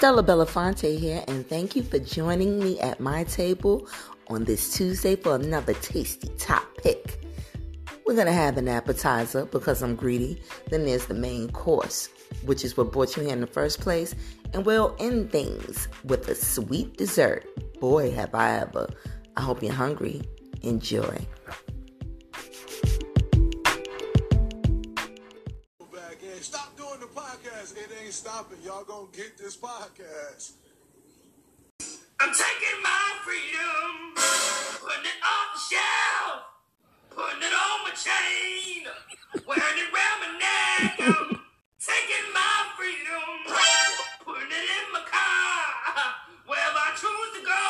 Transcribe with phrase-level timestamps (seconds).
[0.00, 3.86] Stella Belafonte here, and thank you for joining me at my table
[4.28, 7.22] on this Tuesday for another tasty top pick.
[8.06, 10.40] We're gonna have an appetizer because I'm greedy.
[10.70, 12.08] Then there's the main course,
[12.46, 14.14] which is what brought you here in the first place,
[14.54, 17.44] and we'll end things with a sweet dessert.
[17.78, 18.88] Boy, have I ever!
[19.36, 20.22] I hope you're hungry.
[20.62, 21.26] Enjoy.
[28.00, 28.58] Ain't stopping.
[28.64, 30.52] Y'all gonna get this podcast.
[32.20, 34.14] I'm taking my freedom,
[34.80, 36.40] putting it on the shelf,
[37.10, 38.84] putting it on my chain,
[39.46, 40.96] wearing it around my neck.
[41.00, 41.40] I'm
[41.80, 43.28] taking my freedom,
[44.24, 46.14] putting it in my car,
[46.46, 47.64] wherever I choose to go.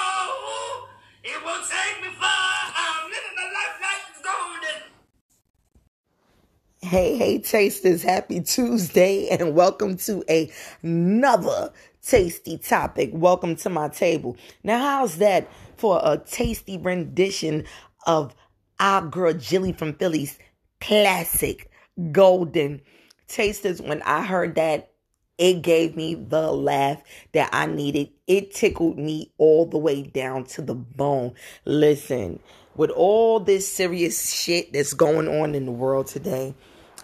[1.23, 2.55] It won't take me far.
[2.75, 4.83] I'm living my life like it's golden.
[6.83, 10.51] Hey, hey, tasters, happy Tuesday and welcome to a-
[10.83, 13.11] another tasty topic.
[13.13, 14.39] Welcome to my table.
[14.65, 17.67] Now, how's that for a tasty rendition
[18.07, 18.35] of
[18.81, 20.39] our girl Jilly from Philly's
[20.81, 21.71] classic
[22.13, 22.81] golden
[23.29, 23.83] tasters?
[23.83, 24.91] When I heard that,
[25.37, 28.09] it gave me the laugh that I needed.
[28.27, 31.35] It tickled me all the way down to the bone.
[31.67, 32.41] Listen,
[32.75, 36.55] with all this serious shit that's going on in the world today,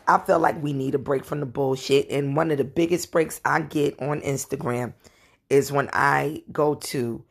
[0.09, 2.11] I feel like we need a break from the bullshit.
[2.11, 4.95] And one of the biggest breaks I get on Instagram
[5.51, 7.25] is when I go to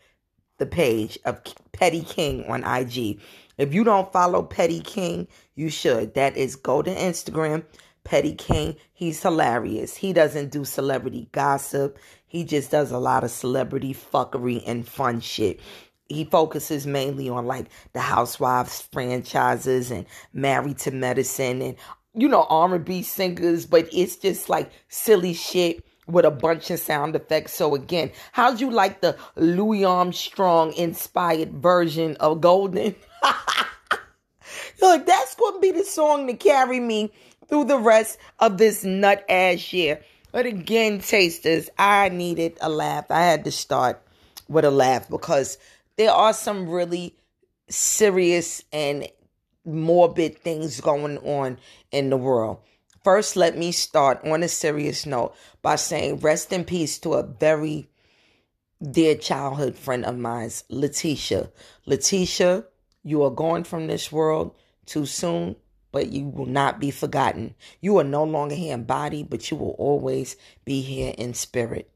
[0.58, 3.20] the page of Petty King on IG.
[3.58, 6.14] If you don't follow Petty King, you should.
[6.14, 7.64] That is go to Instagram,
[8.04, 8.76] Petty King.
[8.94, 9.96] He's hilarious.
[9.96, 11.98] He doesn't do celebrity gossip.
[12.28, 15.60] He just does a lot of celebrity fuckery and fun shit.
[16.08, 21.76] He focuses mainly on like the Housewives franchises and Married to Medicine and
[22.16, 27.16] you know R&B singers, but it's just like silly shit with a bunch of sound
[27.16, 27.54] effects.
[27.54, 32.96] So again, how'd you like the Louis Armstrong inspired version of Golden?
[34.82, 37.12] Look, that's gonna be the song to carry me
[37.48, 40.02] through the rest of this nut ass year.
[40.32, 43.10] But again, tasters, I needed a laugh.
[43.10, 44.02] I had to start
[44.48, 45.58] with a laugh because
[45.98, 47.16] there are some really
[47.70, 49.08] serious and
[49.66, 51.58] morbid things going on
[51.92, 52.60] in the world.
[53.04, 57.24] First, let me start on a serious note by saying rest in peace to a
[57.24, 57.90] very
[58.82, 61.52] dear childhood friend of mine, Letitia.
[61.86, 62.66] Letitia,
[63.04, 64.56] you are going from this world
[64.86, 65.56] too soon,
[65.92, 67.56] but you will not be forgotten.
[67.80, 71.92] You are no longer here in body, but you will always be here in spirit.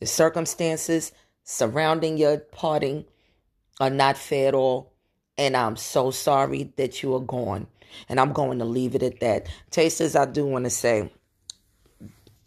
[0.00, 1.12] The circumstances
[1.44, 3.04] surrounding your parting
[3.80, 4.91] are not fair at all,
[5.38, 7.66] and I'm so sorry that you are gone.
[8.08, 9.48] And I'm going to leave it at that.
[9.70, 11.10] Tasters, I do want to say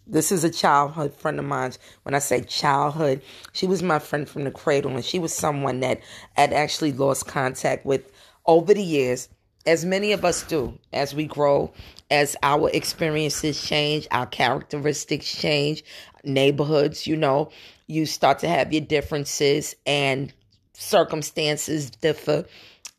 [0.07, 1.73] this is a childhood friend of mine.
[2.03, 3.21] When I say childhood,
[3.53, 5.99] she was my friend from the cradle, and she was someone that
[6.37, 8.11] I'd actually lost contact with
[8.45, 9.29] over the years,
[9.65, 11.73] as many of us do as we grow,
[12.11, 15.83] as our experiences change, our characteristics change,
[16.23, 17.49] neighborhoods, you know,
[17.87, 20.33] you start to have your differences and
[20.73, 22.45] circumstances differ.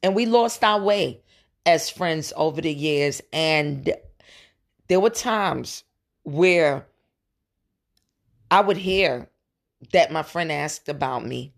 [0.02, 1.20] And we lost our way
[1.64, 3.20] as friends over the years.
[3.32, 3.94] And
[4.88, 5.84] there were times
[6.22, 6.86] where
[8.50, 9.28] I would hear
[9.92, 11.52] that my friend asked about me,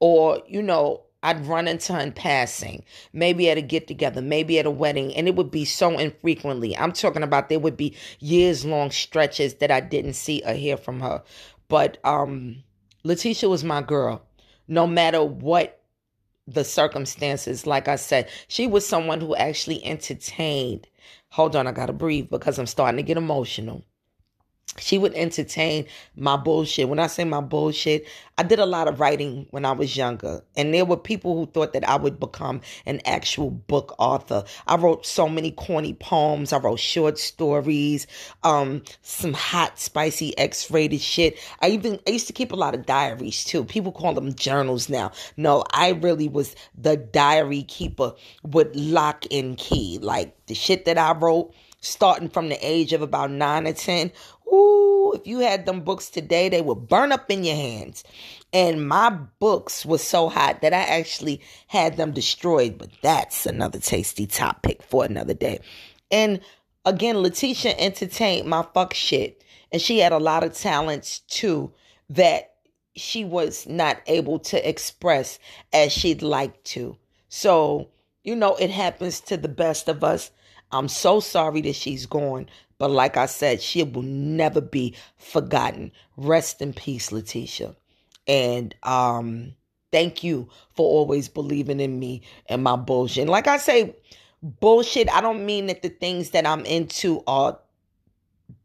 [0.00, 4.58] or, you know, I'd run into her in passing, maybe at a get together, maybe
[4.58, 6.76] at a wedding, and it would be so infrequently.
[6.76, 10.76] I'm talking about there would be years long stretches that I didn't see or hear
[10.76, 11.22] from her.
[11.68, 12.62] But um
[13.02, 14.22] Letitia was my girl.
[14.68, 15.80] No matter what
[16.46, 20.88] the circumstances, like I said, she was someone who actually entertained.
[21.30, 23.84] Hold on, I gotta breathe because I'm starting to get emotional
[24.78, 26.88] she would entertain my bullshit.
[26.88, 28.06] When I say my bullshit,
[28.38, 30.42] I did a lot of writing when I was younger.
[30.56, 34.44] And there were people who thought that I would become an actual book author.
[34.66, 36.52] I wrote so many corny poems.
[36.52, 38.06] I wrote short stories,
[38.42, 41.38] um, some hot, spicy X-rated shit.
[41.60, 43.64] I even I used to keep a lot of diaries too.
[43.64, 45.12] People call them journals now.
[45.36, 49.98] No, I really was the diary keeper with lock and key.
[50.02, 54.10] Like the shit that I wrote starting from the age of about nine or ten
[54.52, 58.04] Ooh, if you had them books today, they would burn up in your hands.
[58.52, 62.78] And my books was so hot that I actually had them destroyed.
[62.78, 65.60] But that's another tasty topic for another day.
[66.10, 66.40] And
[66.84, 69.42] again, Letitia entertained my fuck shit.
[69.72, 71.72] And she had a lot of talents too
[72.08, 72.54] that
[72.94, 75.38] she was not able to express
[75.72, 76.96] as she'd like to.
[77.28, 77.88] So,
[78.24, 80.30] you know, it happens to the best of us.
[80.72, 82.48] I'm so sorry that she's gone.
[82.78, 85.92] But like I said, she will never be forgotten.
[86.16, 87.74] Rest in peace, Letitia.
[88.28, 89.54] And um,
[89.92, 93.22] thank you for always believing in me and my bullshit.
[93.22, 93.96] And like I say,
[94.42, 97.58] bullshit, I don't mean that the things that I'm into are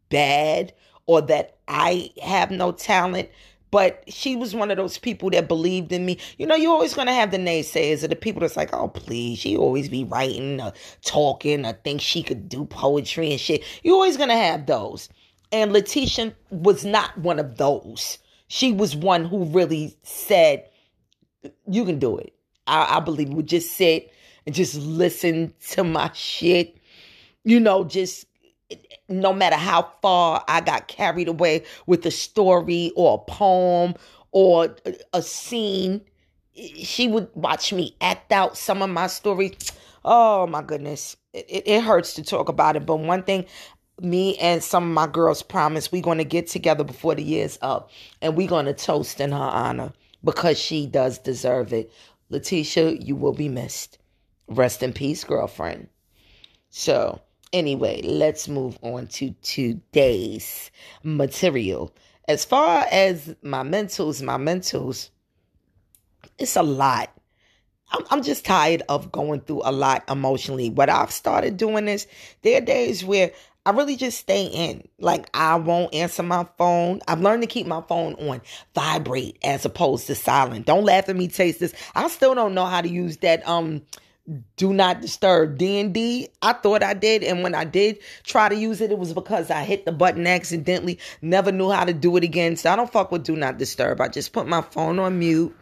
[0.10, 0.74] bad
[1.06, 3.30] or that I have no talent.
[3.72, 6.18] But she was one of those people that believed in me.
[6.38, 9.40] You know, you're always gonna have the naysayers or the people that's like, oh please,
[9.40, 10.74] she always be writing or
[11.04, 13.64] talking or think she could do poetry and shit.
[13.84, 15.10] You're always gonna have those.
[15.52, 18.18] And Letitia was not one of those.
[18.48, 20.70] She was one who really said,
[21.68, 22.34] You can do it.
[22.68, 24.12] I, I believe would just sit
[24.46, 26.78] and just listen to my shit.
[27.44, 28.26] You know, just
[29.10, 33.96] no matter how far I got carried away with a story or a poem
[34.32, 34.76] or
[35.14, 36.02] a scene,
[36.54, 39.72] she would watch me act out some of my stories.
[40.04, 41.18] Oh my goodness.
[41.34, 42.86] It, it hurts to talk about it.
[42.86, 43.46] But one thing
[44.02, 47.60] me and some of my girls promise we're going to get together before the year's
[47.62, 47.92] up
[48.22, 49.94] and we're going to toast in her honor
[50.24, 51.92] because she does deserve it.
[52.30, 53.98] Letitia, you will be missed.
[54.48, 55.88] Rest in peace, girlfriend.
[56.70, 57.22] So,
[57.54, 60.72] Anyway, let's move on to today's
[61.04, 61.94] material.
[62.28, 65.10] As far as my mentals, my mentals,
[66.38, 67.12] it's a lot.
[67.92, 70.70] I'm, I'm just tired of going through a lot emotionally.
[70.70, 72.08] What I've started doing is
[72.42, 73.32] there are days where
[73.66, 74.88] I really just stay in.
[74.98, 77.02] Like I won't answer my phone.
[77.08, 78.42] I've learned to keep my phone on
[78.74, 80.66] vibrate as opposed to silent.
[80.66, 81.74] Don't laugh at me, taste this.
[81.96, 83.82] I still don't know how to use that um
[84.56, 88.80] do not disturb d&d i thought i did and when i did try to use
[88.80, 92.24] it it was because i hit the button accidentally never knew how to do it
[92.24, 92.56] again.
[92.56, 94.02] So i don't fuck with do not disturb.
[94.02, 95.56] I just put my phone on mute.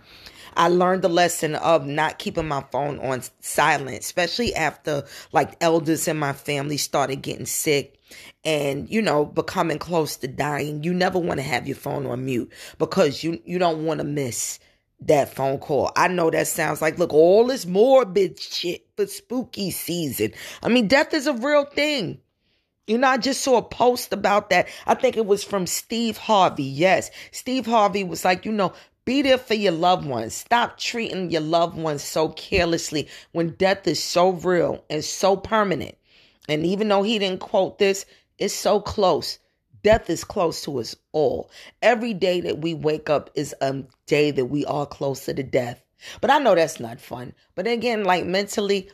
[0.56, 6.08] I learned the lesson of not keeping my phone on silent, especially after like elders
[6.08, 7.98] in my family started getting sick
[8.44, 10.84] and you know becoming close to dying.
[10.84, 14.06] You never want to have your phone on mute because you you don't want to
[14.06, 14.60] miss
[15.01, 15.92] that phone call.
[15.96, 20.34] I know that sounds like, look, all this morbid shit for spooky season.
[20.62, 22.19] I mean, death is a real thing.
[22.88, 24.68] You know, I just saw a post about that.
[24.88, 26.63] I think it was from Steve Harvey.
[26.63, 27.12] Yes.
[27.31, 28.74] Steve Harvey was like, you know,
[29.06, 30.34] be there for your loved ones.
[30.34, 35.95] Stop treating your loved ones so carelessly when death is so real and so permanent.
[36.48, 38.06] And even though he didn't quote this,
[38.38, 39.40] it's so close.
[39.84, 41.50] Death is close to us all.
[41.81, 45.84] Every day that we wake up is a day that we are closer to death.
[46.22, 47.34] But I know that's not fun.
[47.56, 48.90] But again, like mentally,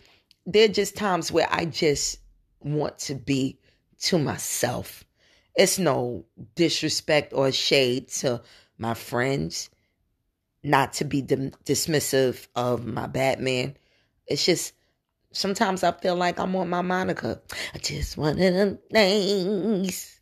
[0.45, 2.19] there are just times where I just
[2.59, 3.59] want to be
[4.01, 5.03] to myself.
[5.55, 8.41] It's no disrespect or shade to
[8.77, 9.69] my friends,
[10.63, 13.77] not to be dim- dismissive of my Batman.
[14.27, 14.73] It's just
[15.31, 17.41] sometimes I feel like I'm on my Monica.
[17.73, 20.14] I just want them things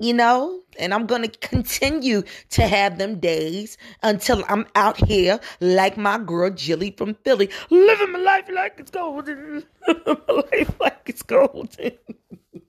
[0.00, 5.40] you know, and I'm going to continue to have them days until I'm out here
[5.60, 9.64] like my girl Jilly from Philly, living my life like it's golden.
[9.86, 11.92] my life like it's golden.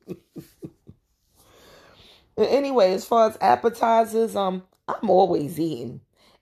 [2.37, 6.01] anyway, as far as appetizers, um, I'm always eating.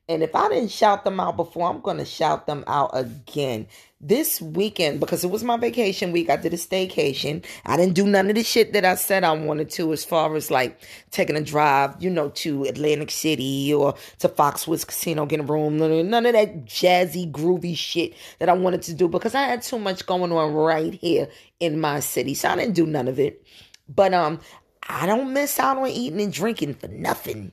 [0.10, 3.68] And if I didn't shout them out before, I'm going to shout them out again.
[4.00, 7.44] This weekend, because it was my vacation week, I did a staycation.
[7.66, 10.36] I didn't do none of the shit that I said I wanted to, as far
[10.36, 10.80] as like
[11.10, 15.78] taking a drive, you know, to Atlantic City or to Foxwoods Casino, getting a room.
[15.78, 19.80] None of that jazzy, groovy shit that I wanted to do because I had too
[19.80, 21.28] much going on right here
[21.60, 22.36] in my city.
[22.36, 23.44] So I didn't do none of it.
[23.90, 24.42] But um,
[24.88, 27.52] I don't miss out on eating and drinking for nothing.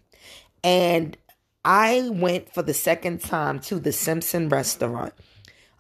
[0.63, 1.17] And
[1.65, 5.15] I went for the second time to the Simpson restaurant.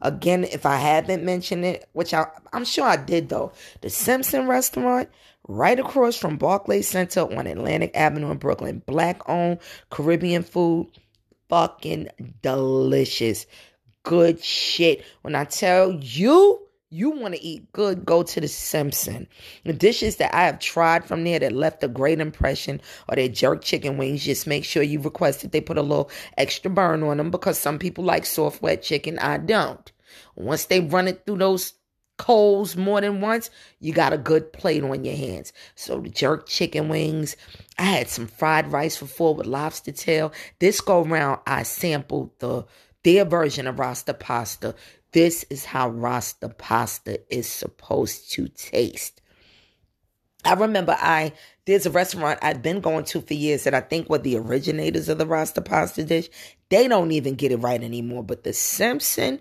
[0.00, 4.46] Again, if I haven't mentioned it, which I, I'm sure I did though, the Simpson
[4.46, 5.08] restaurant
[5.48, 8.82] right across from Barclays Center on Atlantic Avenue in Brooklyn.
[8.86, 9.58] Black owned
[9.90, 10.88] Caribbean food.
[11.48, 12.08] Fucking
[12.42, 13.46] delicious.
[14.02, 15.04] Good shit.
[15.22, 16.63] When I tell you,
[16.94, 19.26] you want to eat good, go to the Simpson.
[19.64, 23.28] The dishes that I have tried from there that left a great impression are their
[23.28, 24.24] jerk chicken wings.
[24.24, 26.08] Just make sure you request that they put a little
[26.38, 29.18] extra burn on them because some people like soft, wet chicken.
[29.18, 29.90] I don't.
[30.36, 31.72] Once they run it through those
[32.16, 35.52] coals more than once, you got a good plate on your hands.
[35.74, 37.36] So the jerk chicken wings.
[37.76, 40.32] I had some fried rice for four with lobster tail.
[40.60, 42.66] This go round, I sampled the
[43.02, 44.74] their version of Rasta pasta.
[45.14, 49.22] This is how Rasta pasta is supposed to taste.
[50.44, 51.34] I remember I
[51.66, 55.08] there's a restaurant I've been going to for years that I think were the originators
[55.08, 56.28] of the Rasta pasta dish.
[56.68, 58.24] They don't even get it right anymore.
[58.24, 59.40] But the Simpson,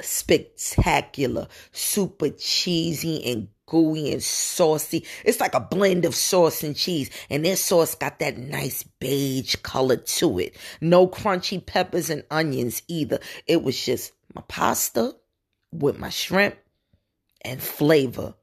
[0.00, 5.04] spectacular, super cheesy and gooey and saucy.
[5.22, 7.10] It's like a blend of sauce and cheese.
[7.28, 10.56] And their sauce got that nice beige color to it.
[10.80, 13.18] No crunchy peppers and onions either.
[13.46, 15.14] It was just my pasta
[15.72, 16.56] with my shrimp
[17.42, 18.34] and flavor.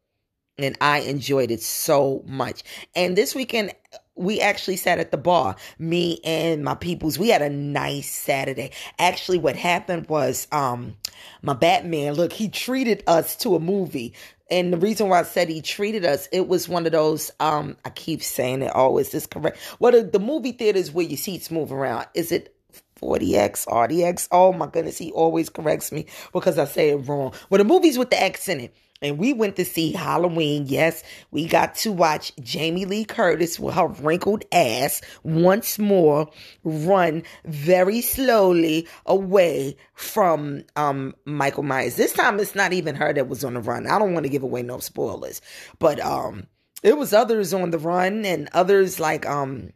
[0.57, 2.63] And I enjoyed it so much.
[2.95, 3.73] And this weekend,
[4.15, 7.17] we actually sat at the bar, me and my peoples.
[7.17, 8.71] We had a nice Saturday.
[8.99, 10.95] Actually, what happened was, um,
[11.41, 14.13] my Batman, look, he treated us to a movie.
[14.51, 17.77] And the reason why I said he treated us, it was one of those, um,
[17.85, 19.57] I keep saying it always is correct.
[19.79, 22.07] What well, the, the movie theaters where your seats move around.
[22.13, 22.55] Is it
[23.01, 24.27] 4DX, RDX?
[24.31, 27.33] Oh my goodness, he always corrects me because I say it wrong.
[27.49, 30.65] Well, the movies with the X in it and we went to see Halloween.
[30.67, 36.29] Yes, we got to watch Jamie Lee Curtis with her wrinkled ass once more
[36.63, 41.95] run very slowly away from um, Michael Myers.
[41.95, 43.87] This time it's not even her that was on the run.
[43.87, 45.41] I don't want to give away no spoilers,
[45.79, 46.47] but um,
[46.83, 49.71] it was others on the run and others like um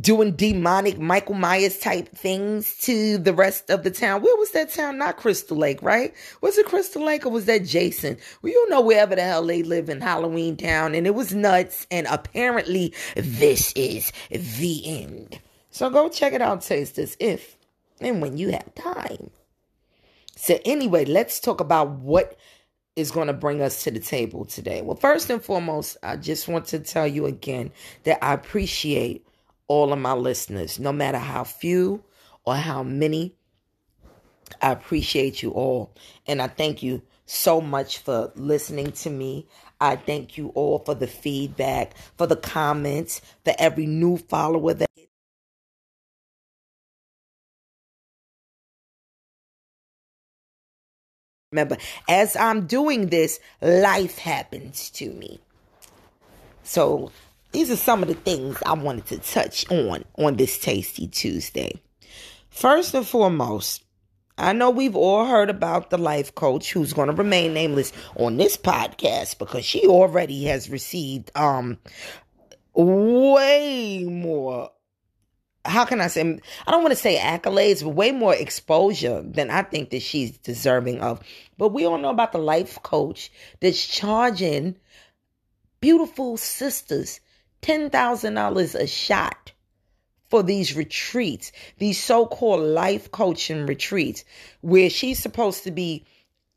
[0.00, 4.22] doing demonic Michael Myers type things to the rest of the town.
[4.22, 4.98] Where was that town?
[4.98, 6.14] Not Crystal Lake, right?
[6.40, 8.16] Was it Crystal Lake or was that Jason?
[8.40, 11.86] Well, you know wherever the hell they live in Halloween Town, and it was nuts.
[11.90, 15.38] And apparently, this is the end.
[15.70, 17.56] So go check it out, tasters, if
[18.00, 19.30] and when you have time.
[20.36, 22.36] So anyway, let's talk about what
[22.96, 24.82] is going to bring us to the table today.
[24.82, 27.70] Well, first and foremost, I just want to tell you again
[28.04, 29.26] that I appreciate
[29.68, 32.02] all of my listeners, no matter how few
[32.44, 33.34] or how many.
[34.60, 35.94] I appreciate you all.
[36.26, 39.46] And I thank you so much for listening to me.
[39.80, 44.88] I thank you all for the feedback, for the comments, for every new follower that.
[51.50, 51.76] Remember,
[52.08, 55.40] as I'm doing this, life happens to me.
[56.62, 57.12] So
[57.52, 61.80] these are some of the things I wanted to touch on on this Tasty Tuesday.
[62.50, 63.84] First and foremost,
[64.38, 68.36] I know we've all heard about the life coach who's going to remain nameless on
[68.36, 71.78] this podcast because she already has received um
[72.74, 74.70] way more
[75.64, 79.50] how can I say I don't want to say accolades, but way more exposure than
[79.50, 81.20] I think that she's deserving of.
[81.56, 83.30] But we all know about the life coach
[83.60, 84.76] that's charging
[85.80, 87.20] beautiful sisters
[87.62, 89.52] $10,000 a shot
[90.28, 94.24] for these retreats, these so called life coaching retreats,
[94.60, 96.04] where she's supposed to be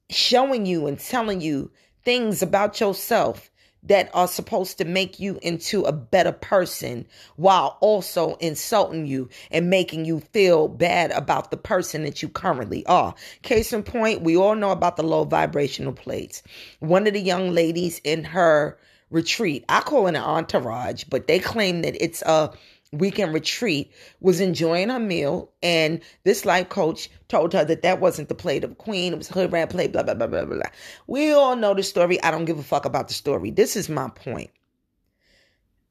[0.10, 1.72] showing you and telling you
[2.04, 3.52] things about yourself
[3.84, 9.70] that are supposed to make you into a better person while also insulting you and
[9.70, 13.14] making you feel bad about the person that you currently are.
[13.44, 16.42] Case in point, we all know about the low vibrational plates.
[16.80, 18.78] One of the young ladies in her
[19.16, 19.64] retreat.
[19.70, 22.52] I call it an entourage, but they claim that it's a
[22.92, 28.28] weekend retreat, was enjoying her meal, and this life coach told her that that wasn't
[28.28, 30.62] the plate of a queen, it was hood rat plate, blah, blah, blah, blah, blah.
[31.08, 32.22] We all know the story.
[32.24, 33.52] I don't give a fuck about the story.
[33.52, 34.52] This is my point.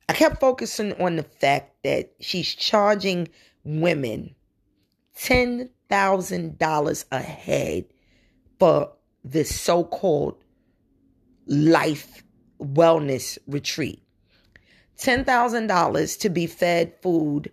[0.09, 3.29] I kept focusing on the fact that she's charging
[3.65, 4.35] women
[5.19, 7.85] $10,000 a head
[8.59, 8.93] for
[9.25, 10.37] this so called
[11.47, 12.23] life
[12.65, 14.01] wellness retreat.
[14.99, 17.51] $10,000 to be fed food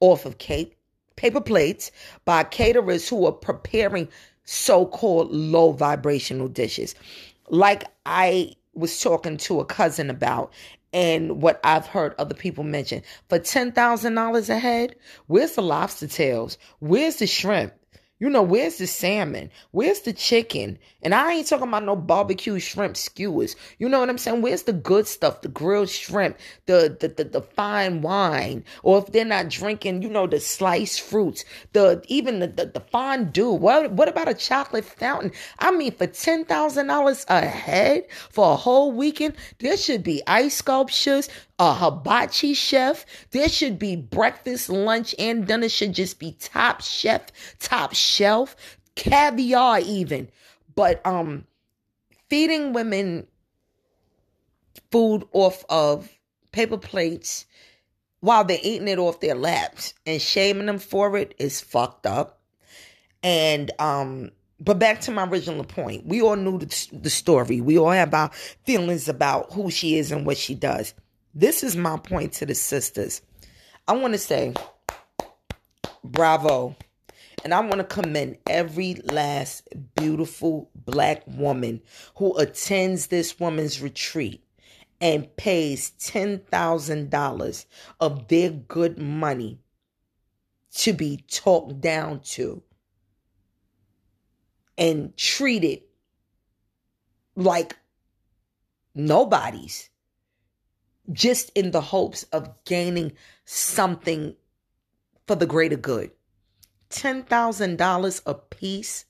[0.00, 0.76] off of cake,
[1.16, 1.90] paper plates
[2.24, 4.08] by caterers who are preparing
[4.44, 6.94] so called low vibrational dishes.
[7.48, 10.52] Like I was talking to a cousin about,
[10.92, 16.58] and what I've heard other people mention for $10,000 a head, where's the lobster tails?
[16.80, 17.72] Where's the shrimp?
[18.22, 19.50] You know, where's the salmon?
[19.72, 20.78] Where's the chicken?
[21.02, 23.56] And I ain't talking about no barbecue shrimp skewers.
[23.80, 24.42] You know what I'm saying?
[24.42, 25.40] Where's the good stuff?
[25.40, 26.36] The grilled shrimp,
[26.66, 31.00] the the the, the fine wine, or if they're not drinking, you know, the sliced
[31.00, 33.50] fruits, the even the the, the fondue.
[33.50, 35.32] What what about a chocolate fountain?
[35.58, 40.22] I mean, for ten thousand dollars a head for a whole weekend, there should be
[40.28, 43.04] ice sculptures, a hibachi chef.
[43.32, 47.22] There should be breakfast, lunch, and dinner should just be top chef,
[47.58, 48.56] top shelf,
[48.94, 50.28] caviar even.
[50.74, 51.46] But um
[52.28, 53.26] feeding women
[54.90, 56.10] food off of
[56.52, 57.46] paper plates
[58.20, 62.40] while they're eating it off their laps and shaming them for it is fucked up.
[63.22, 66.06] And um but back to my original point.
[66.06, 67.60] We all knew the, the story.
[67.60, 68.30] We all have our
[68.64, 70.94] feelings about who she is and what she does.
[71.34, 73.22] This is my point to the sisters.
[73.88, 74.54] I want to say
[76.04, 76.76] bravo.
[77.42, 81.82] And I want to commend every last beautiful black woman
[82.16, 84.44] who attends this woman's retreat
[85.00, 87.66] and pays $10,000
[88.00, 89.58] of their good money
[90.74, 92.62] to be talked down to
[94.78, 95.82] and treated
[97.34, 97.76] like
[98.94, 99.90] nobody's
[101.12, 103.12] just in the hopes of gaining
[103.44, 104.36] something
[105.26, 106.12] for the greater good.
[106.92, 109.04] $10,000 a piece,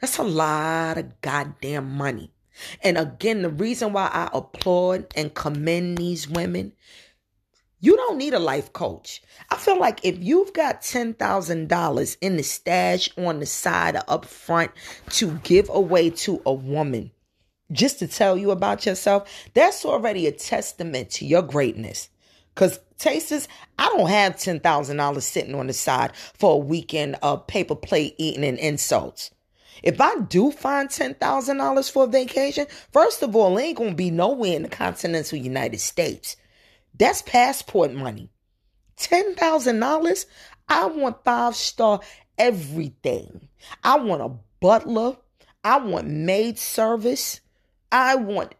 [0.00, 2.32] that's a lot of goddamn money.
[2.82, 6.72] And again, the reason why I applaud and commend these women,
[7.80, 9.22] you don't need a life coach.
[9.50, 14.24] I feel like if you've got $10,000 in the stash on the side or up
[14.24, 14.72] front
[15.10, 17.12] to give away to a woman,
[17.70, 22.08] just to tell you about yourself, that's already a testament to your greatness.
[22.54, 27.74] Because tasters, I don't have $10,000 sitting on the side for a weekend of paper
[27.74, 29.30] plate eating and insults.
[29.82, 33.96] If I do find $10,000 for a vacation, first of all, it ain't going to
[33.96, 36.36] be nowhere in the continental United States.
[36.98, 38.30] That's passport money.
[38.98, 40.26] $10,000,
[40.68, 42.00] I want five star
[42.36, 43.48] everything.
[43.84, 45.16] I want a butler.
[45.64, 47.40] I want maid service.
[47.90, 48.54] I want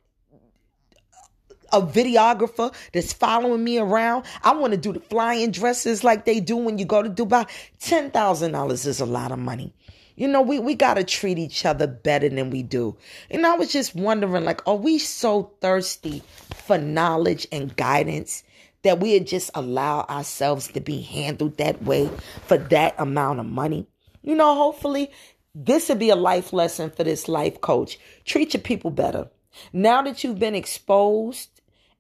[1.73, 4.25] a videographer that's following me around.
[4.43, 7.49] I want to do the flying dresses like they do when you go to Dubai.
[7.81, 9.75] $10,000 is a lot of money.
[10.17, 12.97] You know, we, we got to treat each other better than we do.
[13.31, 16.25] And I was just wondering, like, are we so thirsty
[16.67, 18.43] for knowledge and guidance
[18.83, 22.11] that we just allow ourselves to be handled that way
[22.47, 23.87] for that amount of money?
[24.23, 25.13] You know, hopefully
[25.55, 27.99] this will be a life lesson for this life coach.
[28.25, 29.29] Treat your people better.
[29.73, 31.58] Now that you've been exposed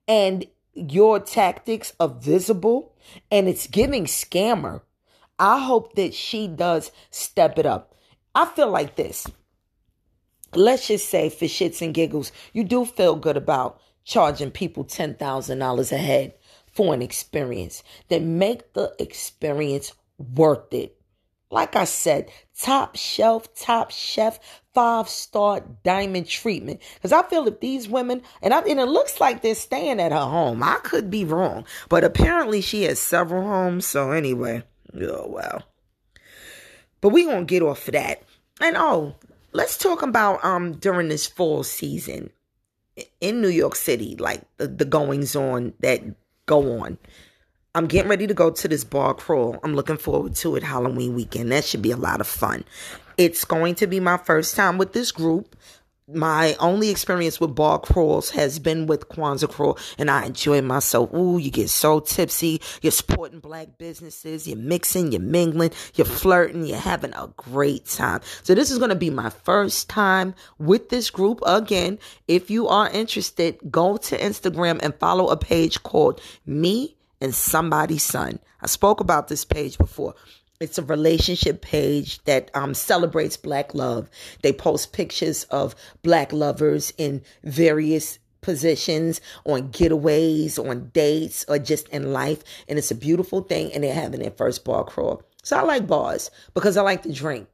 [0.08, 2.94] and your tactics are visible
[3.30, 4.80] and it's giving scammer,
[5.38, 7.94] I hope that she does step it up.
[8.34, 9.26] I feel like this.
[10.54, 15.92] Let's just say, for shits and giggles, you do feel good about charging people $10,000
[15.92, 16.34] a head
[16.72, 17.82] for an experience.
[18.08, 20.97] Then make the experience worth it.
[21.50, 24.38] Like I said, top shelf, top chef,
[24.74, 26.80] five star diamond treatment.
[26.94, 30.12] Because I feel if these women, and, I, and it looks like they're staying at
[30.12, 30.62] her home.
[30.62, 33.86] I could be wrong, but apparently she has several homes.
[33.86, 34.62] So anyway,
[34.94, 35.62] oh well.
[37.00, 38.22] But we gonna get off of that.
[38.60, 39.14] And oh,
[39.52, 42.30] let's talk about um during this fall season
[43.20, 46.02] in New York City, like the, the goings on that
[46.46, 46.98] go on.
[47.78, 49.60] I'm getting ready to go to this bar crawl.
[49.62, 51.52] I'm looking forward to it Halloween weekend.
[51.52, 52.64] That should be a lot of fun.
[53.16, 55.54] It's going to be my first time with this group.
[56.08, 61.14] My only experience with bar crawls has been with Kwanzaa crawl, and I enjoy myself.
[61.14, 62.60] Ooh, you get so tipsy.
[62.82, 64.48] You're supporting black businesses.
[64.48, 68.22] You're mixing, you're mingling, you're flirting, you're having a great time.
[68.42, 71.38] So this is going to be my first time with this group.
[71.46, 77.34] Again, if you are interested, go to Instagram and follow a page called Me and
[77.34, 78.38] Somebody's Son.
[78.60, 80.14] I spoke about this page before.
[80.60, 84.10] It's a relationship page that um, celebrates Black love.
[84.42, 91.88] They post pictures of Black lovers in various positions on getaways, on dates, or just
[91.90, 92.42] in life.
[92.68, 93.72] And it's a beautiful thing.
[93.72, 95.22] And they're having their first bar crawl.
[95.44, 97.48] So I like bars because I like to drink.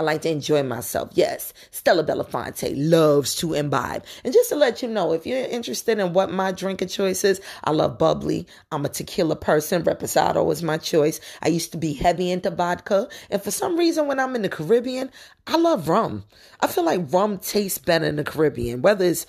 [0.00, 1.10] I like to enjoy myself.
[1.12, 4.02] Yes, Stella Belafonte loves to imbibe.
[4.24, 7.22] And just to let you know, if you're interested in what my drink of choice
[7.22, 8.46] is, I love bubbly.
[8.72, 9.82] I'm a tequila person.
[9.82, 11.20] Reposado is my choice.
[11.42, 13.10] I used to be heavy into vodka.
[13.28, 15.10] And for some reason, when I'm in the Caribbean,
[15.46, 16.24] I love rum.
[16.60, 19.26] I feel like rum tastes better in the Caribbean, whether it's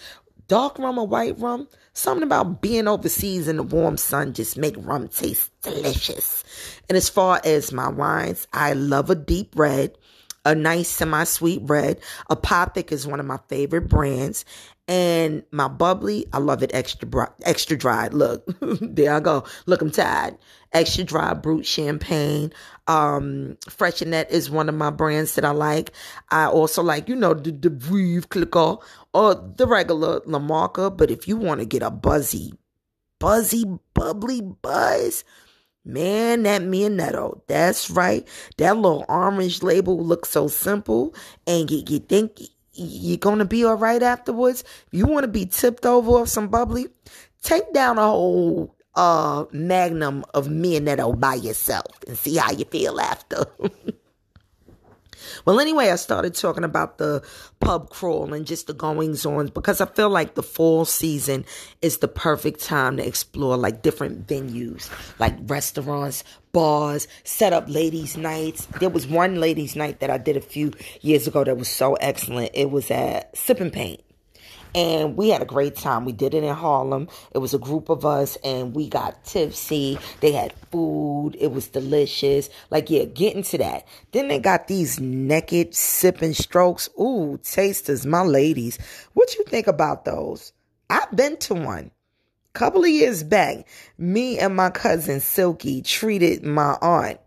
[0.47, 1.67] dark rum or white rum.
[1.93, 6.45] Something about being overseas in the warm sun just make rum taste delicious.
[6.87, 9.97] And as far as my wines, I love a deep red
[10.45, 11.99] a nice semi-sweet bread.
[12.29, 14.45] Apothic is one of my favorite brands.
[14.87, 18.07] And my bubbly, I love it extra dry, extra dry.
[18.07, 18.43] Look,
[18.81, 19.45] there I go.
[19.65, 20.37] Look, I'm tired.
[20.73, 22.51] Extra dry brut champagne.
[22.87, 25.91] Um, Freixenet is one of my brands that I like.
[26.29, 30.89] I also like, you know, the, Veuve Clicquot or the regular La Marca.
[30.89, 32.53] But if you want to get a buzzy,
[33.19, 35.23] buzzy, bubbly buzz,
[35.83, 38.27] Man, that Mionetto, that's right.
[38.57, 41.15] That little orange label looks so simple,
[41.47, 42.39] and you, you think
[42.73, 44.63] you're gonna be all right afterwards.
[44.91, 46.87] You want to be tipped over of some bubbly,
[47.41, 52.99] take down a whole uh magnum of Mionetto by yourself and see how you feel
[52.99, 53.45] after.
[55.45, 57.23] Well, anyway, I started talking about the
[57.59, 61.45] pub crawl and just the goings on because I feel like the fall season
[61.81, 68.17] is the perfect time to explore like different venues, like restaurants, bars, set up ladies'
[68.17, 68.65] nights.
[68.79, 71.95] There was one ladies' night that I did a few years ago that was so
[71.95, 72.51] excellent.
[72.53, 74.01] It was at Sip and Paint
[74.73, 76.05] and we had a great time.
[76.05, 77.07] We did it in Harlem.
[77.33, 79.99] It was a group of us, and we got tipsy.
[80.21, 81.35] They had food.
[81.39, 82.49] It was delicious.
[82.69, 83.87] Like, yeah, get into that.
[84.11, 86.89] Then they got these naked sipping strokes.
[86.99, 88.77] Ooh, tasters, my ladies.
[89.13, 90.53] What you think about those?
[90.89, 91.91] I've been to one.
[92.53, 93.65] Couple of years back,
[93.97, 97.17] me and my cousin Silky treated my aunt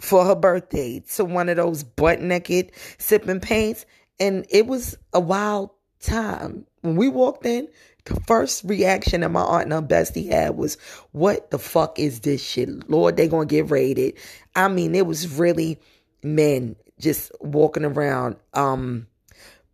[0.00, 3.84] for her birthday to one of those butt naked sipping paints,
[4.18, 5.68] and it was a wild
[6.00, 7.68] time when we walked in,
[8.04, 10.76] the first reaction that my aunt and her bestie had was,
[11.12, 12.88] What the fuck is this shit?
[12.88, 14.14] Lord, they gonna get raided.
[14.54, 15.78] I mean, it was really
[16.22, 19.06] men just walking around, um,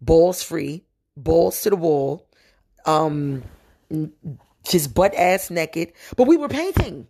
[0.01, 0.85] balls free,
[1.17, 2.29] balls to the wall,
[2.85, 3.43] um,
[4.65, 5.93] just butt ass naked.
[6.17, 7.07] But we were painting.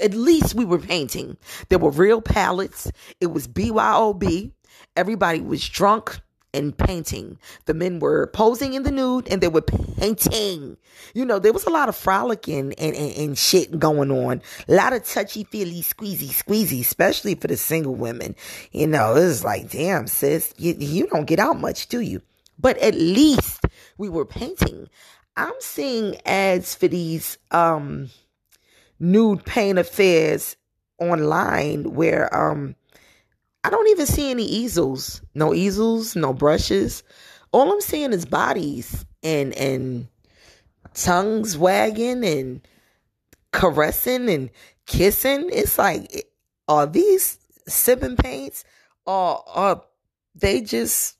[0.00, 1.36] At least we were painting.
[1.68, 2.90] There were real palettes.
[3.20, 4.50] It was BYOB.
[4.96, 6.20] Everybody was drunk
[6.54, 7.38] and painting.
[7.66, 10.76] The men were posing in the nude and they were painting.
[11.14, 14.42] You know, there was a lot of frolicking and, and, and shit going on.
[14.68, 18.34] A lot of touchy feely, squeezy, squeezy, especially for the single women.
[18.72, 22.22] You know, it was like, damn, sis, you, you don't get out much, do you?
[22.58, 23.64] But at least
[23.98, 24.88] we were painting.
[25.36, 28.10] I'm seeing ads for these um
[29.00, 30.56] nude paint affairs
[30.98, 32.76] online where um
[33.64, 35.22] I don't even see any easels.
[35.34, 37.02] No easels, no brushes.
[37.52, 40.08] All I'm seeing is bodies and and
[40.92, 42.60] tongues wagging and
[43.52, 44.50] caressing and
[44.86, 45.48] kissing.
[45.50, 46.28] It's like
[46.68, 48.64] are these sipping paints
[49.06, 49.82] or are
[50.34, 51.16] they just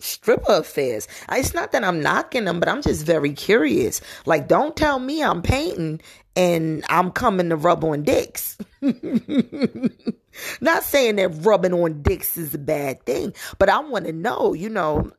[0.00, 1.06] stripper affairs.
[1.30, 4.00] It's not that I'm knocking them, but I'm just very curious.
[4.26, 6.00] Like, don't tell me I'm painting
[6.36, 8.56] and I'm coming to rub on dicks.
[10.60, 14.52] not saying that rubbing on dicks is a bad thing, but I want to know,
[14.52, 15.10] you know,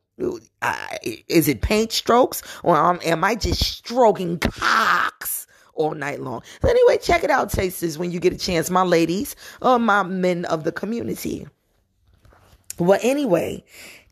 [0.62, 0.88] uh,
[1.28, 5.48] is it paint strokes or am I just stroking cocks?
[5.76, 6.42] all night long.
[6.62, 10.04] So anyway, check it out, tasters, when you get a chance, my ladies or my
[10.04, 11.48] men of the community.
[12.78, 13.64] Well, anyway,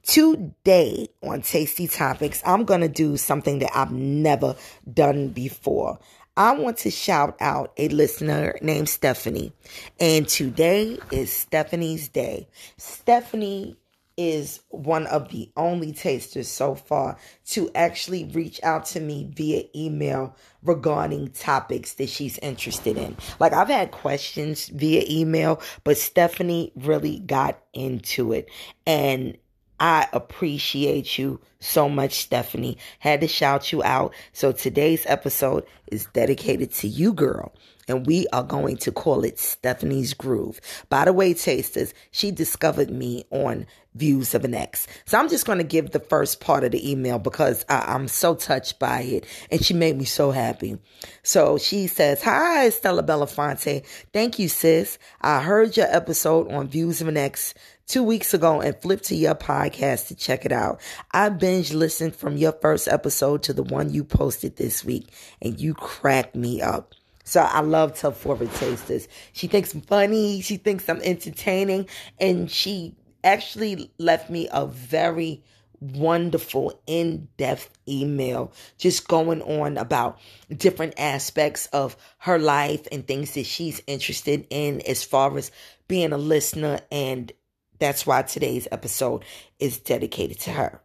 [0.08, 4.56] Today on Tasty Topics, I'm going to do something that I've never
[4.94, 6.00] done before.
[6.38, 9.54] I want to shout out a listener named Stephanie.
[10.00, 12.48] And today is Stephanie's day.
[12.78, 13.76] Stephanie
[14.18, 19.64] is one of the only tasters so far to actually reach out to me via
[19.76, 23.18] email regarding topics that she's interested in.
[23.40, 28.48] Like I've had questions via email, but Stephanie really got into it.
[28.86, 29.38] And
[29.80, 32.78] I appreciate you so much, Stephanie.
[33.00, 34.14] Had to shout you out.
[34.34, 37.54] So today's episode is dedicated to you, girl.
[37.88, 40.60] And we are going to call it Stephanie's Groove.
[40.90, 43.66] By the way, tasters, she discovered me on
[43.98, 44.88] Views of an Ex.
[45.06, 48.08] So I'm just going to give the first part of the email because I, am
[48.08, 49.26] so touched by it.
[49.52, 50.78] And she made me so happy.
[51.24, 53.86] So she says, Hi, Stella Belafonte.
[54.14, 54.98] Thank you, sis.
[55.22, 57.54] I heard your episode on Views of an Ex
[57.88, 60.80] two weeks ago and flipped to your podcast to check it out.
[61.12, 65.10] I binge listened from your first episode to the one you posted this week,
[65.42, 66.94] and you cracked me up.
[67.24, 69.10] So I love Tough Forward Tasters.
[69.34, 75.44] She thinks I'm funny, she thinks I'm entertaining, and she actually left me a very
[75.80, 80.18] wonderful in-depth email just going on about
[80.56, 85.52] different aspects of her life and things that she's interested in as far as
[85.88, 87.32] being a listener and
[87.80, 89.24] that's why today's episode
[89.60, 90.82] is dedicated to her.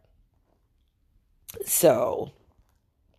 [1.65, 2.31] So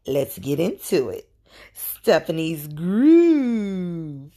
[0.07, 1.29] let's get into it.
[1.72, 4.33] Stephanie's Groove.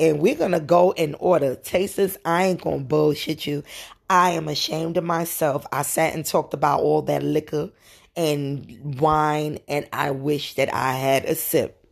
[0.00, 1.56] And we're to go in order.
[1.56, 3.64] Tasters, I ain't to bullshit you.
[4.10, 5.66] I am ashamed of myself.
[5.72, 7.70] I sat and talked about all that liquor
[8.16, 11.84] and wine, and I wish that I had a sip.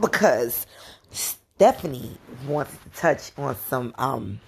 [0.00, 0.66] Because
[1.10, 4.40] Stephanie wants to touch on some um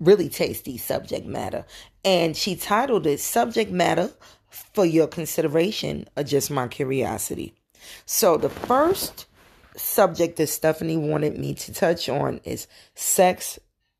[0.00, 1.64] really tasty subject matter.
[2.04, 4.10] And she titled it Subject Matter
[4.50, 7.54] for Your Consideration or Just My Curiosity.
[8.04, 9.26] So the first
[9.76, 13.58] subject that Stephanie wanted me to touch on is sex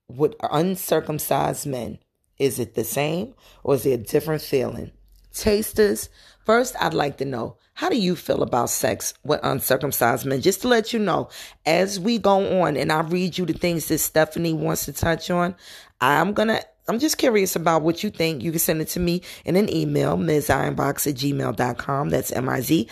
[0.09, 1.99] with uncircumcised men.
[2.39, 4.93] Is it the same or is it a different feeling?
[5.33, 6.09] Tasters,
[6.45, 10.41] first I'd like to know how do you feel about sex with uncircumcised men?
[10.41, 11.29] Just to let you know,
[11.67, 15.31] as we go on and I read you the things that Stephanie wants to touch
[15.31, 15.55] on,
[16.01, 18.43] I'm to I'm just curious about what you think.
[18.43, 22.11] You can send it to me in an email, mizironbox at gmail.com.
[22.11, 22.87] That's M-I-Z-I-R-O-N-B-O-X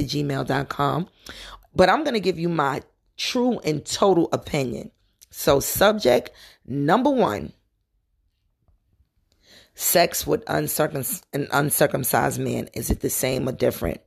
[0.00, 1.08] at gmail.com.
[1.74, 2.82] But I'm to give you my
[3.16, 4.92] true and total opinion.
[5.30, 6.30] So subject
[6.66, 7.52] number one,
[9.74, 12.68] sex with uncircum- an uncircumcised man.
[12.74, 14.00] Is it the same or different?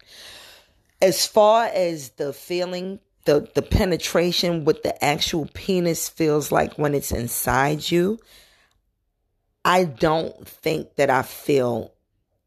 [1.01, 6.93] As far as the feeling the the penetration what the actual penis feels like when
[6.93, 8.19] it's inside you
[9.63, 11.92] i don't think that i feel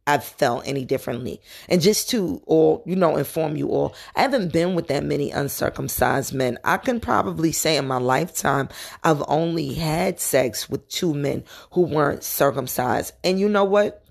[0.06, 1.40] i've felt any differently.
[1.68, 5.30] And just to or you know inform you all i haven't been with that many
[5.30, 6.58] uncircumcised men.
[6.64, 8.68] I can probably say in my lifetime
[9.04, 13.14] i've only had sex with two men who weren't circumcised.
[13.24, 14.02] And you know what?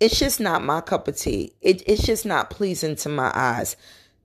[0.00, 1.54] It's just not my cup of tea.
[1.60, 3.76] It, it's just not pleasing to my eyes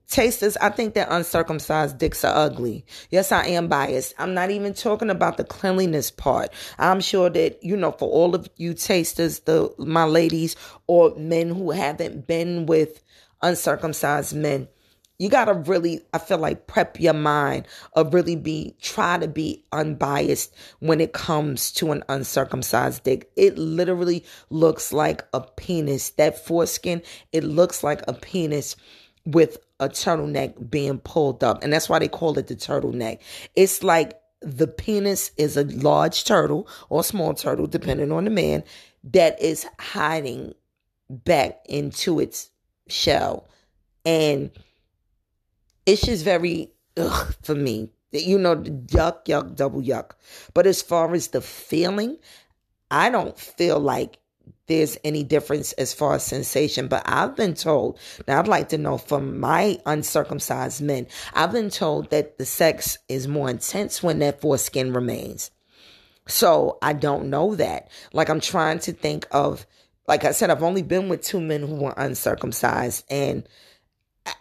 [0.09, 2.83] Tasters, I think that uncircumcised dicks are ugly.
[3.11, 4.15] Yes, I am biased.
[4.17, 6.51] I'm not even talking about the cleanliness part.
[6.79, 10.55] I'm sure that, you know, for all of you tasters, the my ladies
[10.87, 13.03] or men who haven't been with
[13.43, 14.67] uncircumcised men,
[15.19, 19.63] you gotta really, I feel like prep your mind of really be try to be
[19.71, 23.29] unbiased when it comes to an uncircumcised dick.
[23.35, 26.09] It literally looks like a penis.
[26.11, 28.75] That foreskin, it looks like a penis
[29.25, 31.63] with a turtleneck being pulled up.
[31.63, 33.19] And that's why they call it the turtleneck.
[33.55, 38.63] It's like the penis is a large turtle or small turtle, depending on the man,
[39.03, 40.53] that is hiding
[41.09, 42.51] back into its
[42.87, 43.49] shell.
[44.05, 44.51] And
[45.85, 47.89] it's just very ugh for me.
[48.11, 50.11] That you know, the yuck, yuck, double yuck.
[50.53, 52.17] But as far as the feeling,
[52.89, 54.17] I don't feel like
[54.69, 58.77] there's any difference as far as sensation, but I've been told, now I'd like to
[58.77, 64.19] know from my uncircumcised men, I've been told that the sex is more intense when
[64.19, 65.51] that foreskin remains.
[66.27, 67.89] So I don't know that.
[68.13, 69.65] Like I'm trying to think of,
[70.07, 73.47] like I said, I've only been with two men who were uncircumcised and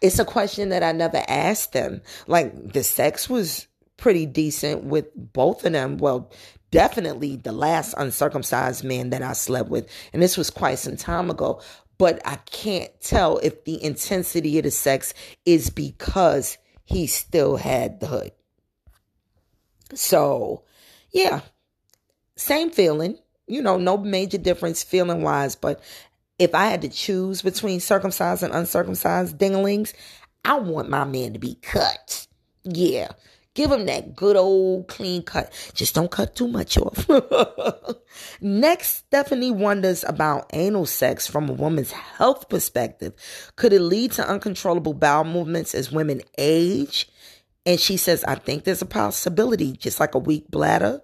[0.02, 2.02] it's a question that I never asked them.
[2.26, 5.96] Like the sex was pretty decent with both of them.
[5.96, 6.30] Well,
[6.70, 9.88] definitely the last uncircumcised man that I slept with.
[10.12, 11.60] And this was quite some time ago.
[11.98, 18.00] But I can't tell if the intensity of the sex is because he still had
[18.00, 18.32] the hood.
[19.94, 20.62] So,
[21.10, 21.40] yeah,
[22.36, 23.18] same feeling.
[23.46, 25.56] You know, no major difference feeling wise.
[25.56, 25.82] But
[26.38, 29.92] if I had to choose between circumcised and uncircumcised dinglings,
[30.44, 32.26] I want my man to be cut.
[32.62, 33.08] Yeah.
[33.58, 35.52] Give him that good old clean cut.
[35.74, 37.08] Just don't cut too much off.
[38.40, 43.14] Next, Stephanie wonders about anal sex from a woman's health perspective.
[43.56, 47.10] Could it lead to uncontrollable bowel movements as women age?
[47.66, 51.02] And she says, I think there's a possibility, just like a weak bladder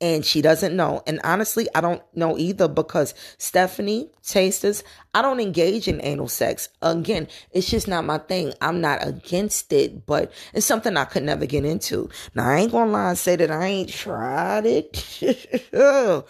[0.00, 1.02] and she doesn't know.
[1.06, 6.68] And honestly, I don't know either because Stephanie Tasters, I don't engage in anal sex.
[6.82, 8.52] Again, it's just not my thing.
[8.60, 12.10] I'm not against it, but it's something I could never get into.
[12.34, 15.64] Now, I ain't gonna lie and say that I ain't tried it.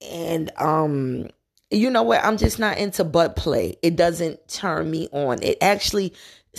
[0.00, 1.28] and, um,
[1.70, 2.24] you know what?
[2.24, 3.76] I'm just not into butt play.
[3.82, 5.42] It doesn't turn me on.
[5.42, 6.14] It actually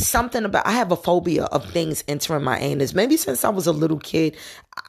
[0.07, 2.93] something about I have a phobia of things entering my anus.
[2.93, 4.37] Maybe since I was a little kid,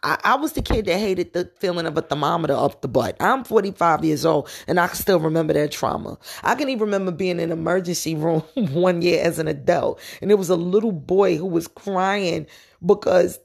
[0.02, 3.16] I, I, was the kid that hated the feeling of a thermometer up the butt.
[3.20, 6.18] I'm 45 years old and I can still remember that trauma.
[6.42, 10.30] I can even remember being in an emergency room one year as an adult, and
[10.30, 12.46] there was a little boy who was crying
[12.84, 13.38] because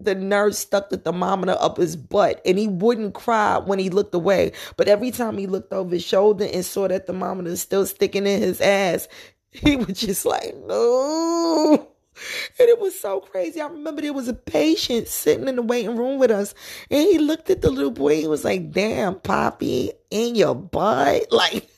[0.00, 4.14] the nurse stuck the thermometer up his butt and he wouldn't cry when he looked
[4.14, 4.52] away.
[4.76, 8.42] But every time he looked over his shoulder and saw that thermometer still sticking in
[8.42, 9.08] his ass,
[9.62, 11.88] he was just like, no.
[12.58, 13.60] And it was so crazy.
[13.60, 16.54] I remember there was a patient sitting in the waiting room with us,
[16.90, 18.20] and he looked at the little boy.
[18.20, 21.68] He was like, "Damn, Poppy, in your butt!" Like,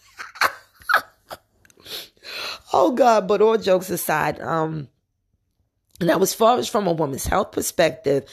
[2.72, 3.26] oh God.
[3.26, 4.88] But all jokes aside, um,
[6.00, 8.24] now as far as from a woman's health perspective,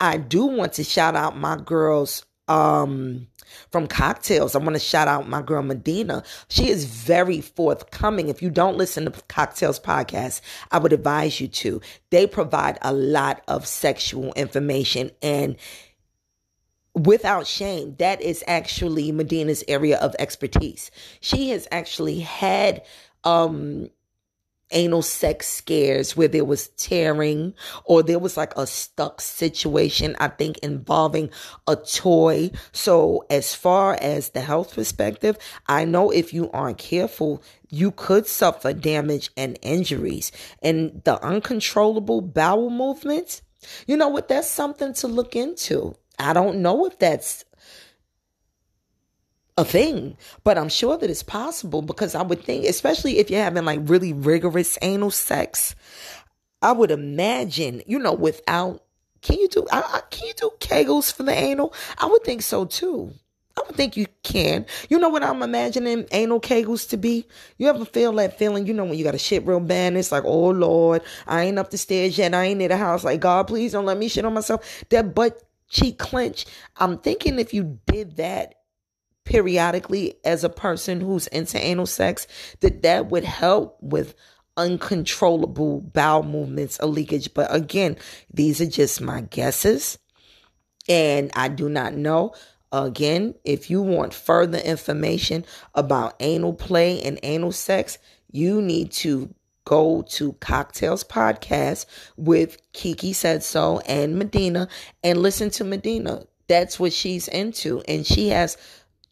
[0.00, 3.26] I do want to shout out my girls, um,
[3.70, 4.54] from cocktails.
[4.54, 6.22] I want to shout out my girl Medina.
[6.48, 8.28] She is very forthcoming.
[8.28, 11.80] If you don't listen to Cocktails podcast, I would advise you to.
[12.10, 15.56] They provide a lot of sexual information and
[16.94, 20.90] without shame, that is actually Medina's area of expertise.
[21.20, 22.82] She has actually had
[23.24, 23.90] um
[24.70, 27.54] anal sex scares where there was tearing
[27.84, 31.30] or there was like a stuck situation, I think involving
[31.66, 32.50] a toy.
[32.72, 38.26] So, as far as the health perspective, I know if you aren't careful, you could
[38.26, 40.32] suffer damage and injuries.
[40.62, 43.42] And the uncontrollable bowel movements,
[43.86, 44.28] you know what?
[44.28, 45.94] That's something to look into.
[46.18, 47.44] I don't know if that's
[49.60, 53.42] a thing, but I'm sure that it's possible because I would think, especially if you're
[53.42, 55.74] having like really rigorous anal sex,
[56.62, 58.82] I would imagine, you know, without
[59.22, 61.74] can you do I, I, can you do kegels for the anal?
[61.98, 63.12] I would think so too.
[63.58, 64.64] I would think you can.
[64.88, 67.26] You know what I'm imagining anal kegels to be?
[67.58, 69.98] You ever feel that feeling, you know, when you got a shit real bad and
[69.98, 72.34] it's like, oh Lord, I ain't up the stairs yet.
[72.34, 73.04] I ain't in the house.
[73.04, 74.84] Like, God, please don't let me shit on myself.
[74.88, 76.46] That butt cheek clench.
[76.76, 78.54] I'm thinking if you did that
[79.30, 82.26] periodically as a person who's into anal sex,
[82.58, 84.16] that that would help with
[84.56, 87.32] uncontrollable bowel movements or leakage.
[87.32, 87.96] But again,
[88.34, 89.98] these are just my guesses.
[90.88, 92.34] And I do not know.
[92.72, 95.44] Again, if you want further information
[95.76, 97.98] about anal play and anal sex,
[98.32, 99.32] you need to
[99.64, 104.66] go to Cocktails Podcast with Kiki Said So and Medina
[105.04, 106.24] and listen to Medina.
[106.48, 107.80] That's what she's into.
[107.86, 108.56] And she has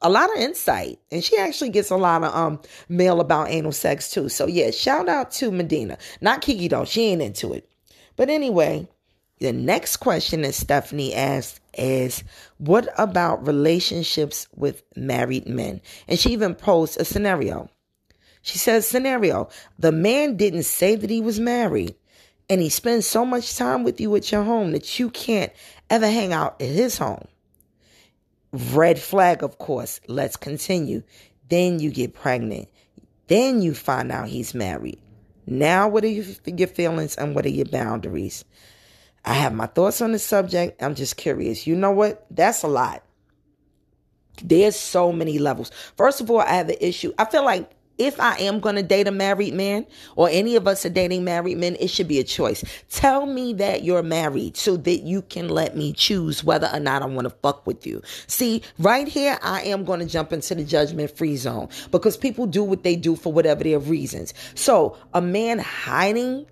[0.00, 0.98] a lot of insight.
[1.10, 4.28] And she actually gets a lot of um mail about anal sex too.
[4.28, 5.98] So yeah shout out to medina.
[6.20, 6.84] Not kiki though.
[6.84, 7.68] She ain't into it.
[8.16, 8.88] But anyway
[9.38, 12.24] the next question that stephanie asked is
[12.58, 15.80] what about relationships with married men?
[16.08, 17.68] And she even posed a scenario.
[18.42, 21.94] She says scenario the man didn't say that he was married
[22.50, 25.52] and he spends so much time with you at your home that you can't
[25.90, 27.26] ever hang out at his home
[28.52, 30.00] Red flag, of course.
[30.08, 31.02] Let's continue.
[31.48, 32.68] Then you get pregnant.
[33.26, 34.98] Then you find out he's married.
[35.46, 38.44] Now, what are your feelings and what are your boundaries?
[39.24, 40.82] I have my thoughts on the subject.
[40.82, 41.66] I'm just curious.
[41.66, 42.26] You know what?
[42.30, 43.02] That's a lot.
[44.42, 45.70] There's so many levels.
[45.96, 47.12] First of all, I have an issue.
[47.18, 50.66] I feel like if I am going to date a married man or any of
[50.66, 52.64] us are dating married men, it should be a choice.
[52.90, 57.02] Tell me that you're married so that you can let me choose whether or not
[57.02, 58.02] I want to fuck with you.
[58.28, 62.46] See, right here, I am going to jump into the judgment free zone because people
[62.46, 64.32] do what they do for whatever their reasons.
[64.54, 66.46] So a man hiding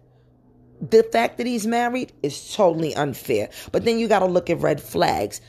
[0.80, 3.48] the fact that he's married is totally unfair.
[3.72, 5.40] But then you got to look at red flags.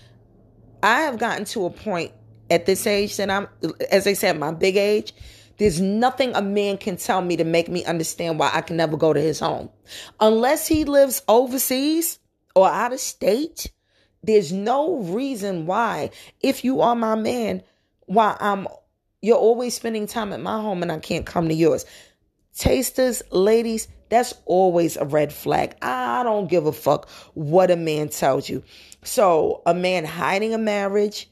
[0.84, 2.12] I have gotten to a point
[2.50, 3.48] at this age that I'm,
[3.92, 5.14] as I said, my big age
[5.58, 8.98] there's nothing a man can tell me to make me understand why I can never
[8.98, 9.70] go to his home.
[10.20, 12.20] Unless he lives overseas
[12.56, 13.72] or out of state,
[14.24, 17.64] there's no reason why, if you are my man,
[18.06, 18.68] why I'm
[19.22, 21.86] you're always spending time at my home and I can't come to yours.
[22.56, 25.76] Tasters, ladies, that's always a red flag.
[25.82, 28.64] I don't give a fuck what a man tells you.
[29.04, 31.30] So, a man hiding a marriage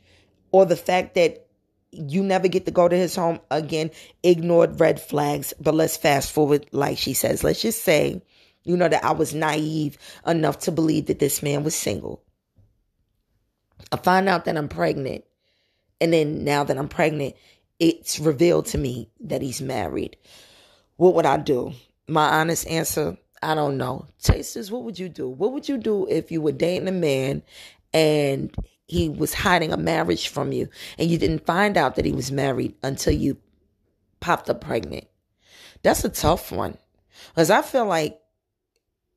[0.51, 1.44] or the fact that
[1.95, 3.91] you never get to go to his home again.
[4.23, 5.53] Ignored red flags.
[5.59, 7.43] But let's fast forward, like she says.
[7.43, 8.21] Let's just say,
[8.63, 12.21] you know, that I was naive enough to believe that this man was single.
[13.91, 15.23] I find out that I'm pregnant.
[16.01, 17.35] And then now that I'm pregnant,
[17.79, 20.17] it's revealed to me that he's married.
[20.97, 21.73] What would I do?
[22.07, 24.07] My honest answer, I don't know.
[24.21, 25.27] Tasters, what would you do?
[25.29, 27.43] What would you do if you were dating a man
[27.93, 28.53] and
[28.87, 32.31] he was hiding a marriage from you and you didn't find out that he was
[32.31, 33.37] married until you
[34.19, 35.05] popped up pregnant.
[35.83, 36.77] That's a tough one.
[37.29, 38.19] Because I feel like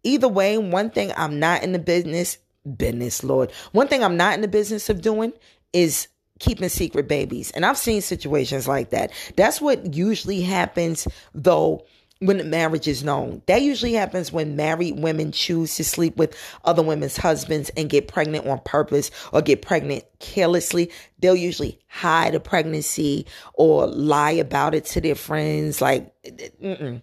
[0.03, 2.39] either way, one thing I'm not in the business,
[2.77, 5.33] business, Lord, one thing I'm not in the business of doing
[5.73, 7.51] is keeping secret babies.
[7.51, 9.11] And I've seen situations like that.
[9.37, 11.85] That's what usually happens though
[12.21, 13.43] when the marriage is known.
[13.47, 18.09] That usually happens when married women choose to sleep with other women's husbands and get
[18.09, 20.91] pregnant on purpose or get pregnant carelessly.
[21.21, 25.81] They'll usually hide a pregnancy or lie about it to their friends.
[25.81, 27.03] Like, mm-mm.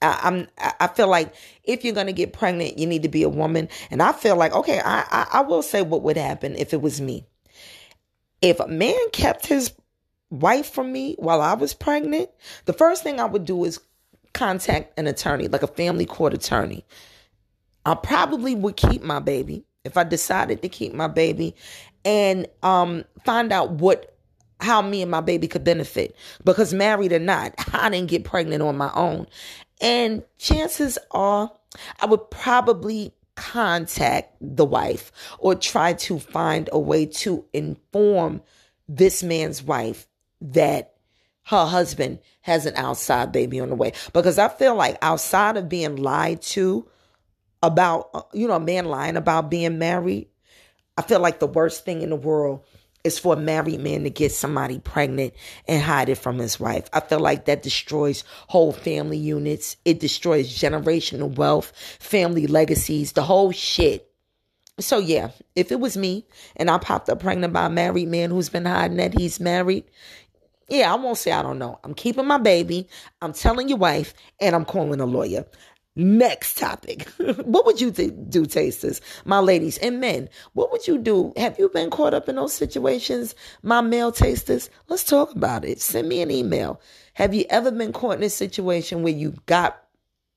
[0.00, 0.48] I, I'm.
[0.78, 3.68] I feel like if you're gonna get pregnant, you need to be a woman.
[3.90, 6.82] And I feel like okay, I, I, I will say what would happen if it
[6.82, 7.26] was me.
[8.42, 9.72] If a man kept his
[10.30, 12.28] wife from me while I was pregnant,
[12.66, 13.80] the first thing I would do is
[14.36, 16.84] contact an attorney, like a family court attorney.
[17.86, 21.54] I probably would keep my baby if I decided to keep my baby
[22.04, 24.12] and um, find out what
[24.60, 28.62] how me and my baby could benefit because married or not i didn't get pregnant
[28.62, 29.26] on my own
[29.82, 31.52] and chances are
[32.00, 38.40] i would probably contact the wife or try to find a way to inform
[38.88, 40.08] this man's wife
[40.40, 40.94] that
[41.44, 43.92] her husband has an outside baby on the way.
[44.12, 46.88] Because I feel like outside of being lied to
[47.60, 50.28] about, uh, you know, a man lying about being married,
[50.96, 52.64] I feel like the worst thing in the world
[53.02, 55.34] is for a married man to get somebody pregnant
[55.66, 56.88] and hide it from his wife.
[56.92, 59.76] I feel like that destroys whole family units.
[59.84, 64.08] It destroys generational wealth, family legacies, the whole shit.
[64.78, 68.30] so yeah, if it was me and I popped up pregnant by a married man
[68.30, 69.84] who's been hiding that he's married,
[70.68, 71.78] yeah, I won't say I don't know.
[71.84, 72.88] I'm keeping my baby.
[73.22, 75.44] I'm telling your wife, and I'm calling a lawyer.
[75.98, 77.08] Next topic.
[77.44, 80.28] what would you th- do, tasters, my ladies and men?
[80.52, 81.32] What would you do?
[81.38, 84.68] Have you been caught up in those situations, my male tasters?
[84.88, 85.80] Let's talk about it.
[85.80, 86.80] Send me an email.
[87.14, 89.82] Have you ever been caught in a situation where you got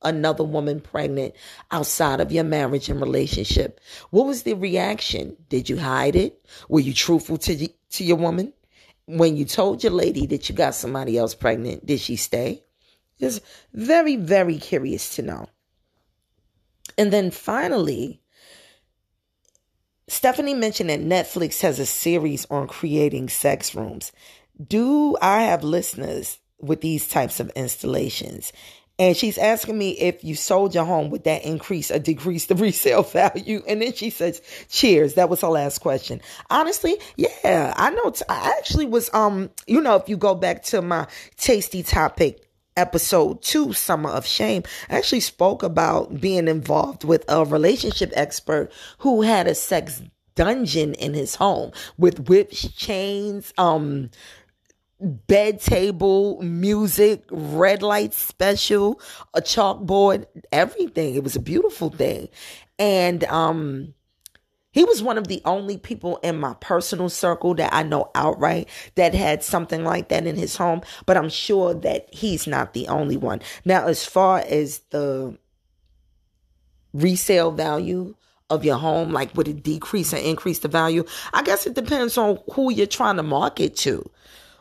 [0.02, 1.36] another woman pregnant
[1.72, 3.82] outside of your marriage and relationship?
[4.12, 5.36] What was the reaction?
[5.50, 6.42] Did you hide it?
[6.70, 8.54] Were you truthful to, to your woman?
[9.12, 12.64] When you told your lady that you got somebody else pregnant, did she stay?
[13.18, 13.42] It's
[13.74, 15.50] very, very curious to know.
[16.96, 18.22] And then finally,
[20.08, 24.12] Stephanie mentioned that Netflix has a series on creating sex rooms.
[24.62, 28.54] Do I have listeners with these types of installations?
[29.00, 32.56] And she's asking me if you sold your home, would that increase or decrease the
[32.56, 33.64] resale value?
[33.66, 35.14] And then she says, cheers.
[35.14, 36.22] That was her last question.
[36.50, 38.12] Honestly, yeah, I know.
[38.12, 42.46] T- I actually was, um, you know, if you go back to my tasty topic
[42.76, 48.70] episode two, Summer of Shame, I actually spoke about being involved with a relationship expert
[49.00, 50.02] who had a sex
[50.36, 54.10] dungeon in his home with whips, chains, um,
[55.00, 59.00] bed table, music, red light special,
[59.34, 61.16] a chalkboard, everything.
[61.16, 62.30] It was a beautiful thing.
[62.78, 63.94] And um
[64.72, 68.70] he was one of the only people in my personal circle that I know outright
[68.96, 72.88] that had something like that in his home, but I'm sure that he's not the
[72.88, 73.42] only one.
[73.66, 75.38] Now, as far as the
[76.94, 78.16] resale value
[78.52, 81.04] of your home, like would it decrease or increase the value?
[81.34, 84.10] I guess it depends on who you're trying to market to.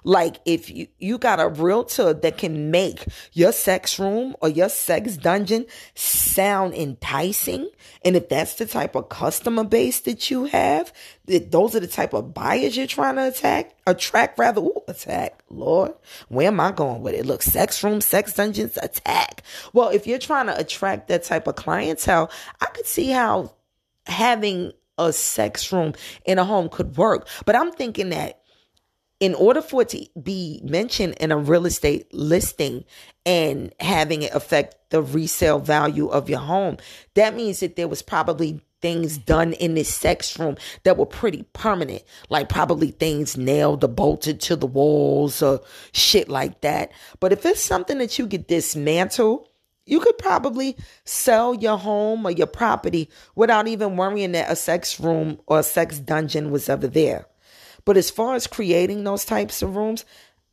[0.08, 3.04] Like if you, you got a realtor that can make
[3.34, 7.68] your sex room or your sex dungeon sound enticing,
[8.06, 10.94] and if that's the type of customer base that you have,
[11.26, 15.42] that those are the type of buyers you're trying to attack, attract rather, ooh, attack.
[15.50, 15.92] Lord,
[16.28, 17.26] where am I going with it?
[17.26, 19.42] Look, sex room, sex dungeons, attack.
[19.74, 22.30] Well, if you're trying to attract that type of clientele,
[22.62, 23.52] I could see how
[24.06, 25.92] having a sex room
[26.24, 27.28] in a home could work.
[27.44, 28.37] But I'm thinking that
[29.20, 32.84] in order for it to be mentioned in a real estate listing
[33.26, 36.76] and having it affect the resale value of your home,
[37.14, 41.44] that means that there was probably things done in this sex room that were pretty
[41.52, 45.60] permanent, like probably things nailed or bolted to the walls or
[45.92, 46.92] shit like that.
[47.18, 49.48] But if it's something that you could dismantle,
[49.84, 55.00] you could probably sell your home or your property without even worrying that a sex
[55.00, 57.26] room or a sex dungeon was ever there.
[57.88, 60.04] But as far as creating those types of rooms,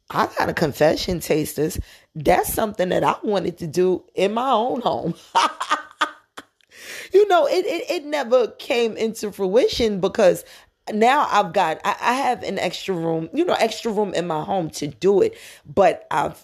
[0.10, 1.78] I got a confession, tasters.
[2.16, 5.16] That's something that I wanted to do in my own home.
[7.14, 10.46] you know, it, it, it never came into fruition because
[10.94, 14.42] now I've got I, I have an extra room, you know, extra room in my
[14.42, 16.42] home to do it, but I've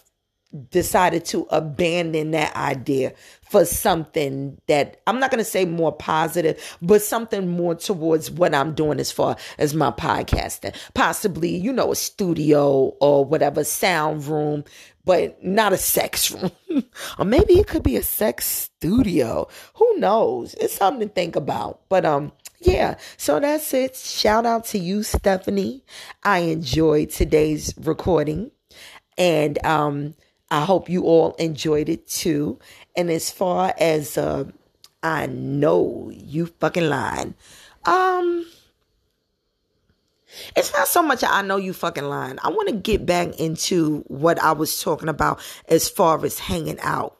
[0.70, 3.12] decided to abandon that idea
[3.48, 8.54] for something that I'm not going to say more positive, but something more towards what
[8.54, 10.74] I'm doing as far as my podcasting.
[10.94, 14.64] Possibly, you know, a studio or whatever, sound room,
[15.04, 16.52] but not a sex room.
[17.18, 19.48] or maybe it could be a sex studio.
[19.74, 20.54] Who knows?
[20.54, 21.80] It's something to think about.
[21.88, 23.96] But, um, yeah, so that's it.
[23.96, 25.84] Shout out to you, Stephanie.
[26.22, 28.50] I enjoyed today's recording.
[29.18, 30.14] And um
[30.52, 32.58] I hope you all enjoyed it too.
[32.94, 34.44] And as far as uh,
[35.02, 37.34] I know you fucking lying.
[37.86, 38.46] Um
[40.54, 42.38] it's not so much I know you fucking lying.
[42.42, 46.80] I want to get back into what I was talking about as far as hanging
[46.80, 47.16] out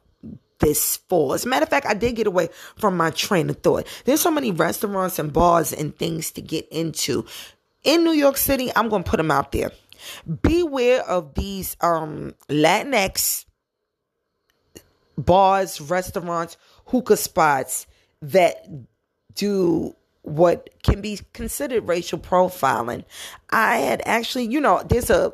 [0.59, 1.33] this fall.
[1.33, 3.87] As a matter of fact, I did get away from my train of thought.
[4.05, 7.24] There's so many restaurants and bars and things to get into.
[7.83, 9.72] In New York City, I'm going to put them out there.
[10.42, 13.44] Beware of these um Latinx
[15.18, 17.86] bars, restaurants, hookah spots
[18.20, 18.66] that
[19.34, 23.05] do what can be considered racial profiling.
[23.50, 25.32] I had actually, you know, there's a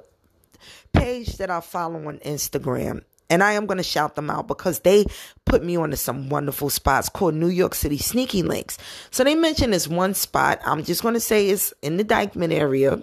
[0.92, 4.80] page that I follow on Instagram and I am going to shout them out because
[4.80, 5.06] they
[5.44, 8.78] put me onto some wonderful spots called New York City Sneaky Links.
[9.10, 10.60] So they mentioned this one spot.
[10.64, 13.02] I'm just going to say it's in the Dyckman area,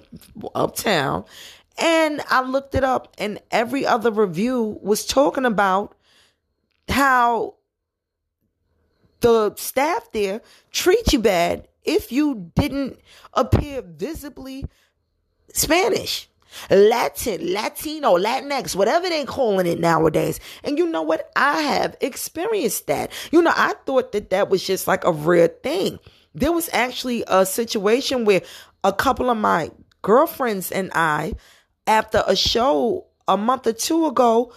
[0.53, 1.25] uptown.
[1.77, 5.95] And I looked it up, and every other review was talking about
[6.87, 7.55] how
[9.19, 12.99] the staff there treat you bad if you didn't
[13.33, 14.65] appear visibly
[15.51, 16.29] Spanish.
[16.69, 20.39] Latin, Latino, Latinx, whatever they calling it nowadays.
[20.63, 21.31] And you know what?
[21.35, 23.11] I have experienced that.
[23.31, 25.99] You know, I thought that that was just like a rare thing.
[26.33, 28.41] There was actually a situation where
[28.83, 31.33] a couple of my girlfriends and I,
[31.87, 34.53] after a show a month or two ago,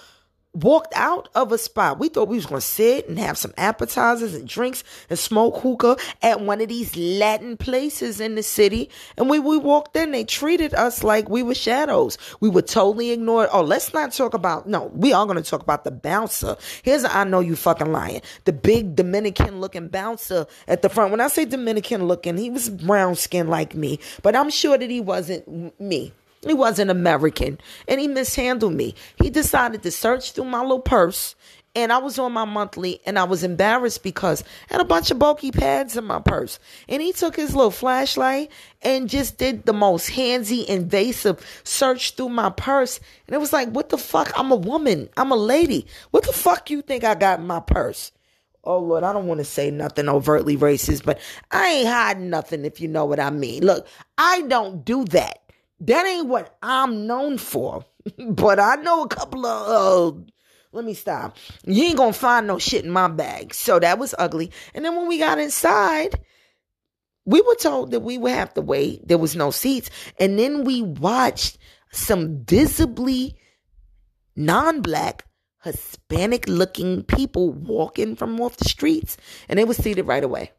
[0.62, 1.98] walked out of a spot.
[1.98, 5.96] We thought we was gonna sit and have some appetizers and drinks and smoke hookah
[6.22, 8.90] at one of these Latin places in the city.
[9.16, 12.18] And when we walked in, they treated us like we were shadows.
[12.40, 13.48] We were totally ignored.
[13.52, 16.56] Oh, let's not talk about no, we are gonna talk about the bouncer.
[16.82, 18.22] Here's I know you fucking lying.
[18.44, 21.10] The big Dominican looking bouncer at the front.
[21.10, 24.90] When I say Dominican looking, he was brown skin like me, but I'm sure that
[24.90, 26.12] he wasn't me.
[26.48, 28.94] He wasn't American and he mishandled me.
[29.22, 31.34] He decided to search through my little purse
[31.74, 35.10] and I was on my monthly and I was embarrassed because I had a bunch
[35.10, 36.58] of bulky pads in my purse.
[36.88, 38.50] And he took his little flashlight
[38.82, 42.98] and just did the most handsy, invasive search through my purse.
[43.26, 44.32] And it was like, what the fuck?
[44.36, 45.08] I'm a woman.
[45.16, 45.86] I'm a lady.
[46.10, 48.12] What the fuck you think I got in my purse?
[48.64, 51.20] Oh Lord, I don't want to say nothing overtly racist, but
[51.50, 53.64] I ain't hiding nothing if you know what I mean.
[53.64, 53.86] Look,
[54.18, 55.42] I don't do that.
[55.80, 57.84] That ain't what I'm known for.
[58.18, 60.18] but I know a couple of uh,
[60.72, 61.36] let me stop.
[61.64, 63.54] You ain't gonna find no shit in my bag.
[63.54, 64.52] So that was ugly.
[64.74, 66.20] And then when we got inside,
[67.24, 69.06] we were told that we would have to wait.
[69.06, 69.90] There was no seats.
[70.20, 71.58] And then we watched
[71.90, 73.36] some visibly
[74.36, 75.24] non black,
[75.62, 79.16] Hispanic looking people walking from off the streets.
[79.48, 80.52] And they were seated right away.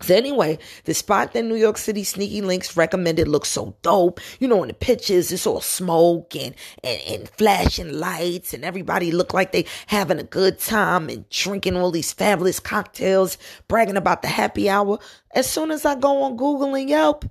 [0.00, 4.20] So anyway, the spot that New York City Sneaky Links recommended looks so dope.
[4.40, 9.12] You know, in the pictures, it's all smoke and, and, and flashing lights and everybody
[9.12, 13.38] look like they having a good time and drinking all these fabulous cocktails,
[13.68, 14.98] bragging about the happy hour.
[15.32, 17.24] As soon as I go on Google and Yelp,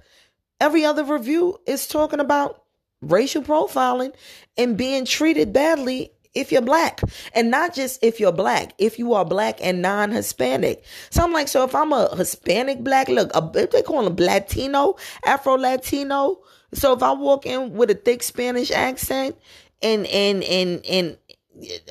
[0.59, 2.63] every other review is talking about
[3.01, 4.13] racial profiling
[4.57, 7.01] and being treated badly if you're black
[7.33, 10.83] and not just if you're black, if you are black and non Hispanic.
[11.09, 14.95] So I'm like, so if I'm a Hispanic black, look, a, they call them Latino,
[15.25, 16.41] Afro Latino.
[16.73, 19.37] So if I walk in with a thick Spanish accent
[19.81, 21.17] and, and, and, and,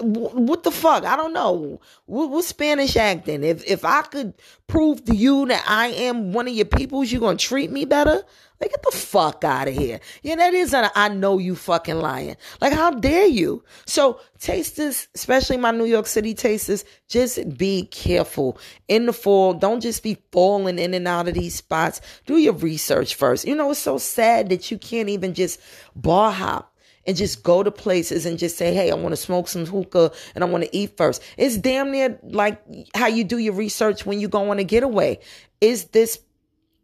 [0.01, 1.05] what the fuck?
[1.05, 1.80] I don't know.
[2.05, 3.42] What, what, Spanish acting?
[3.42, 4.34] If if I could
[4.66, 8.22] prove to you that I am one of your peoples, you gonna treat me better?
[8.70, 10.00] Get the fuck out of here.
[10.22, 12.36] Yeah, that is an I know you fucking lying.
[12.60, 13.64] Like, how dare you?
[13.86, 18.58] So, tasters, especially my New York City tasters, just be careful
[18.88, 19.54] in the fall.
[19.54, 22.00] Don't just be falling in and out of these spots.
[22.26, 23.46] Do your research first.
[23.46, 25.60] You know, it's so sad that you can't even just
[25.94, 26.74] bar hop
[27.06, 30.12] and just go to places and just say, hey, I want to smoke some hookah
[30.34, 31.22] and I want to eat first.
[31.36, 32.62] It's damn near like
[32.94, 35.18] how you do your research when you go on a getaway.
[35.60, 36.18] Is this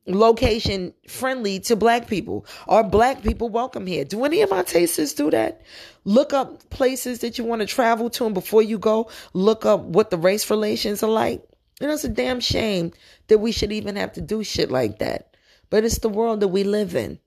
[0.07, 2.46] location friendly to black people?
[2.68, 4.05] Are black people welcome here?
[4.05, 5.62] Do any of my tasters do that?
[6.05, 9.80] Look up places that you want to travel to and before you go, look up
[9.80, 11.42] what the race relations are like.
[11.80, 12.92] Know, it's a damn shame
[13.28, 15.34] that we should even have to do shit like that.
[15.70, 17.18] But it's the world that we live in.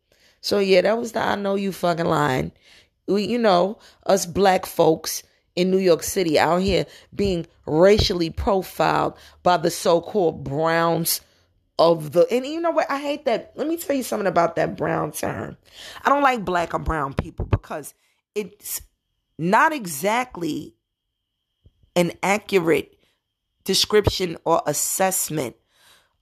[0.41, 2.51] So yeah, that was the I know you fucking line.
[3.07, 5.23] We, you know, us black folks
[5.55, 11.21] in New York City out here being racially profiled by the so-called browns
[11.79, 14.55] of the and you know what I hate that let me tell you something about
[14.55, 15.57] that brown term.
[16.03, 17.93] I don't like black or brown people because
[18.35, 18.81] it's
[19.37, 20.75] not exactly
[21.95, 22.97] an accurate
[23.63, 25.55] description or assessment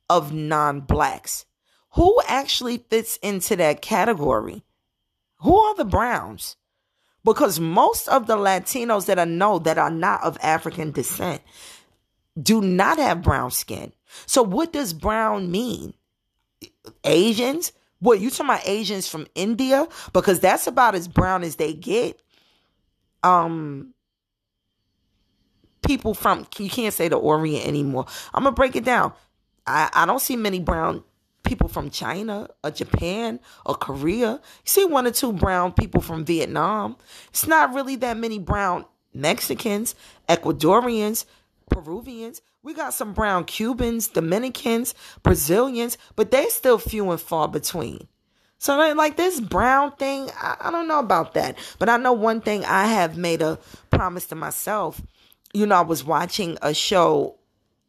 [0.09, 1.45] of non-blacks.
[1.95, 4.63] Who actually fits into that category?
[5.39, 6.55] Who are the browns?
[7.23, 11.41] Because most of the Latinos that I know that are not of African descent
[12.41, 13.91] do not have brown skin.
[14.25, 15.93] So what does brown mean?
[17.03, 17.71] Asians?
[17.99, 19.87] What you talking about Asians from India?
[20.13, 22.21] Because that's about as brown as they get.
[23.23, 23.93] Um
[25.81, 28.05] people from you can't say the Orient anymore.
[28.33, 29.13] I'm gonna break it down.
[29.67, 31.03] I, I don't see many brown
[31.43, 34.31] people from China or Japan or Korea.
[34.31, 36.95] You see one or two brown people from Vietnam.
[37.29, 39.95] It's not really that many brown Mexicans,
[40.29, 41.25] Ecuadorians,
[41.71, 42.41] Peruvians.
[42.61, 44.93] We got some brown Cubans, Dominicans,
[45.23, 48.07] Brazilians, but they still few and far between.
[48.59, 51.57] So like this brown thing, I, I don't know about that.
[51.79, 53.57] But I know one thing I have made a
[53.89, 55.01] promise to myself.
[55.53, 57.39] You know, I was watching a show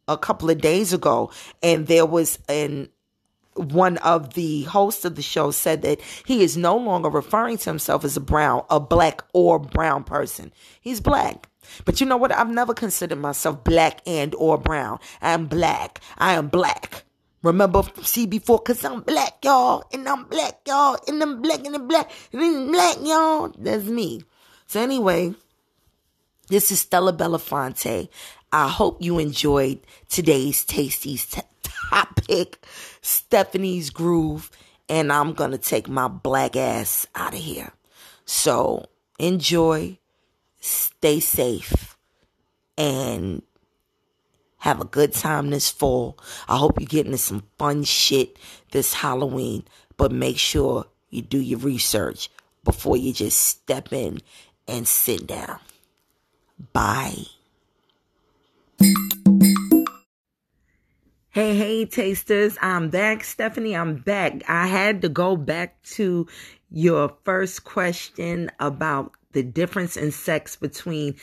[0.07, 1.31] a couple of days ago
[1.61, 2.89] and there was an
[3.55, 7.69] one of the hosts of the show said that he is no longer referring to
[7.69, 10.51] himself as a brown, a black or brown person.
[10.81, 11.49] He's black.
[11.85, 12.31] But you know what?
[12.31, 14.99] I've never considered myself black and or brown.
[15.21, 15.99] I'm black.
[16.17, 17.03] I am black.
[17.41, 21.75] Remember see before, cause I'm black, y'all, and I'm black, y'all, and I'm black and
[21.75, 23.53] I'm black, and I'm black, y'all.
[23.57, 24.23] That's me.
[24.65, 25.35] So anyway,
[26.47, 28.07] this is Stella Belafonte.
[28.53, 32.65] I hope you enjoyed today's tasty t- top pick
[33.01, 34.49] Stephanie's groove
[34.89, 37.73] and I'm to take my black ass out of here.
[38.25, 38.85] So
[39.19, 39.97] enjoy,
[40.63, 41.97] stay safe,
[42.77, 43.41] and
[44.59, 46.17] have a good time this fall.
[46.47, 48.37] I hope you get into some fun shit
[48.71, 49.65] this Halloween,
[49.97, 52.29] but make sure you do your research
[52.63, 54.19] before you just step in
[54.67, 55.59] and sit down.
[56.71, 57.25] Bye.
[61.29, 62.57] Hey, hey, tasters.
[62.61, 63.23] I'm back.
[63.23, 64.43] Stephanie, I'm back.
[64.47, 66.27] I had to go back to
[66.71, 71.15] your first question about the difference in sex between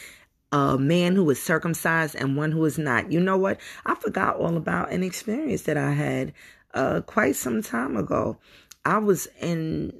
[0.52, 3.12] a man who is circumcised and one who is not.
[3.12, 3.61] You know what?
[3.86, 6.32] I forgot all about an experience that I had
[6.74, 8.36] uh, quite some time ago.
[8.84, 9.92] I was in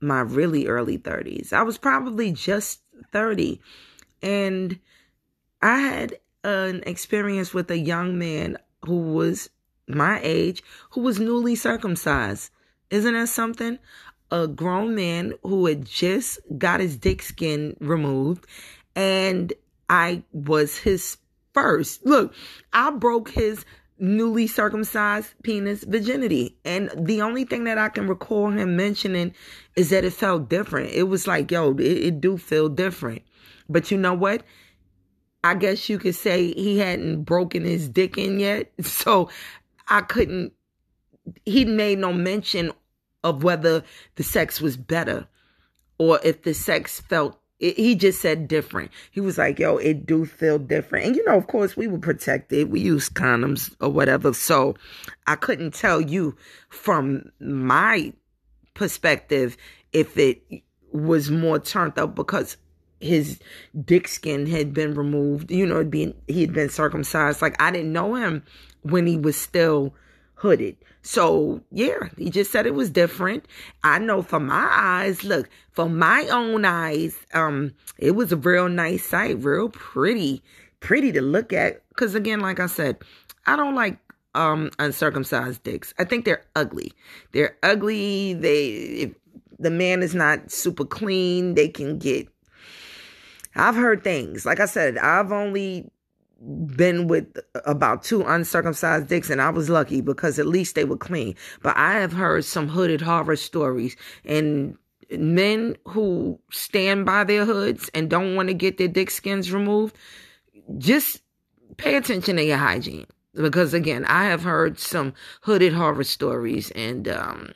[0.00, 1.52] my really early 30s.
[1.52, 2.80] I was probably just
[3.12, 3.60] 30.
[4.22, 4.78] And
[5.62, 9.50] I had an experience with a young man who was
[9.88, 12.50] my age who was newly circumcised.
[12.90, 13.78] Isn't that something?
[14.30, 18.46] A grown man who had just got his dick skin removed
[18.96, 19.52] and
[19.88, 21.18] I was his
[21.54, 22.04] first.
[22.04, 22.34] Look,
[22.72, 23.64] I broke his
[23.98, 26.56] newly circumcised penis virginity.
[26.64, 29.34] And the only thing that I can recall him mentioning
[29.74, 30.90] is that it felt different.
[30.90, 33.22] It was like, yo, it, it do feel different.
[33.68, 34.42] But you know what?
[35.42, 38.72] I guess you could say he hadn't broken his dick in yet.
[38.82, 39.30] So
[39.88, 40.52] I couldn't,
[41.44, 42.72] he made no mention
[43.26, 43.82] of whether
[44.14, 45.26] the sex was better
[45.98, 48.90] or if the sex felt it, he just said different.
[49.10, 51.06] He was like, yo, it do feel different.
[51.06, 52.70] And you know, of course, we were protected.
[52.70, 54.34] We used condoms or whatever.
[54.34, 54.74] So
[55.26, 56.36] I couldn't tell you
[56.68, 58.12] from my
[58.74, 59.56] perspective
[59.92, 60.42] if it
[60.92, 62.58] was more turned up because
[63.00, 63.40] his
[63.84, 65.50] dick skin had been removed.
[65.50, 67.40] You know, being he had been circumcised.
[67.40, 68.42] Like I didn't know him
[68.82, 69.94] when he was still
[70.36, 70.76] hooded.
[71.02, 73.46] So yeah, he just said it was different.
[73.82, 78.68] I know for my eyes, look, for my own eyes, um, it was a real
[78.68, 80.42] nice sight, real pretty,
[80.80, 81.82] pretty to look at.
[81.96, 82.98] Cause again, like I said,
[83.46, 83.98] I don't like
[84.34, 85.94] um uncircumcised dicks.
[85.98, 86.92] I think they're ugly.
[87.32, 88.34] They're ugly.
[88.34, 89.14] They if
[89.58, 92.28] the man is not super clean, they can get
[93.56, 94.44] I've heard things.
[94.44, 95.90] Like I said, I've only
[96.40, 100.96] been with about two uncircumcised dicks and I was lucky because at least they were
[100.96, 101.34] clean.
[101.62, 104.76] But I have heard some hooded horror stories and
[105.10, 109.96] men who stand by their hoods and don't want to get their dick skins removed,
[110.78, 111.22] just
[111.76, 113.06] pay attention to your hygiene.
[113.34, 117.52] Because again, I have heard some hooded horror stories and um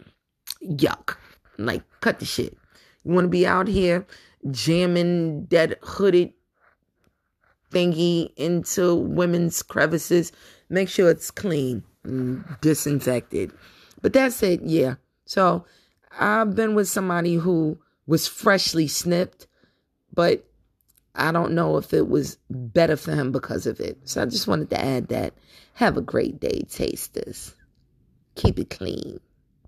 [0.64, 1.16] yuck.
[1.58, 2.56] Like cut the shit.
[3.04, 4.06] You want to be out here
[4.50, 6.32] jamming that hooded
[7.70, 10.32] thingy into women's crevices.
[10.68, 11.84] Make sure it's clean
[12.60, 13.52] disinfected.
[14.02, 14.94] But that's it, yeah.
[15.24, 15.64] So
[16.18, 19.46] I've been with somebody who was freshly snipped,
[20.12, 20.44] but
[21.14, 23.98] I don't know if it was better for him because of it.
[24.04, 25.34] So I just wanted to add that.
[25.74, 27.54] Have a great day, tasters.
[28.34, 29.20] Keep it clean.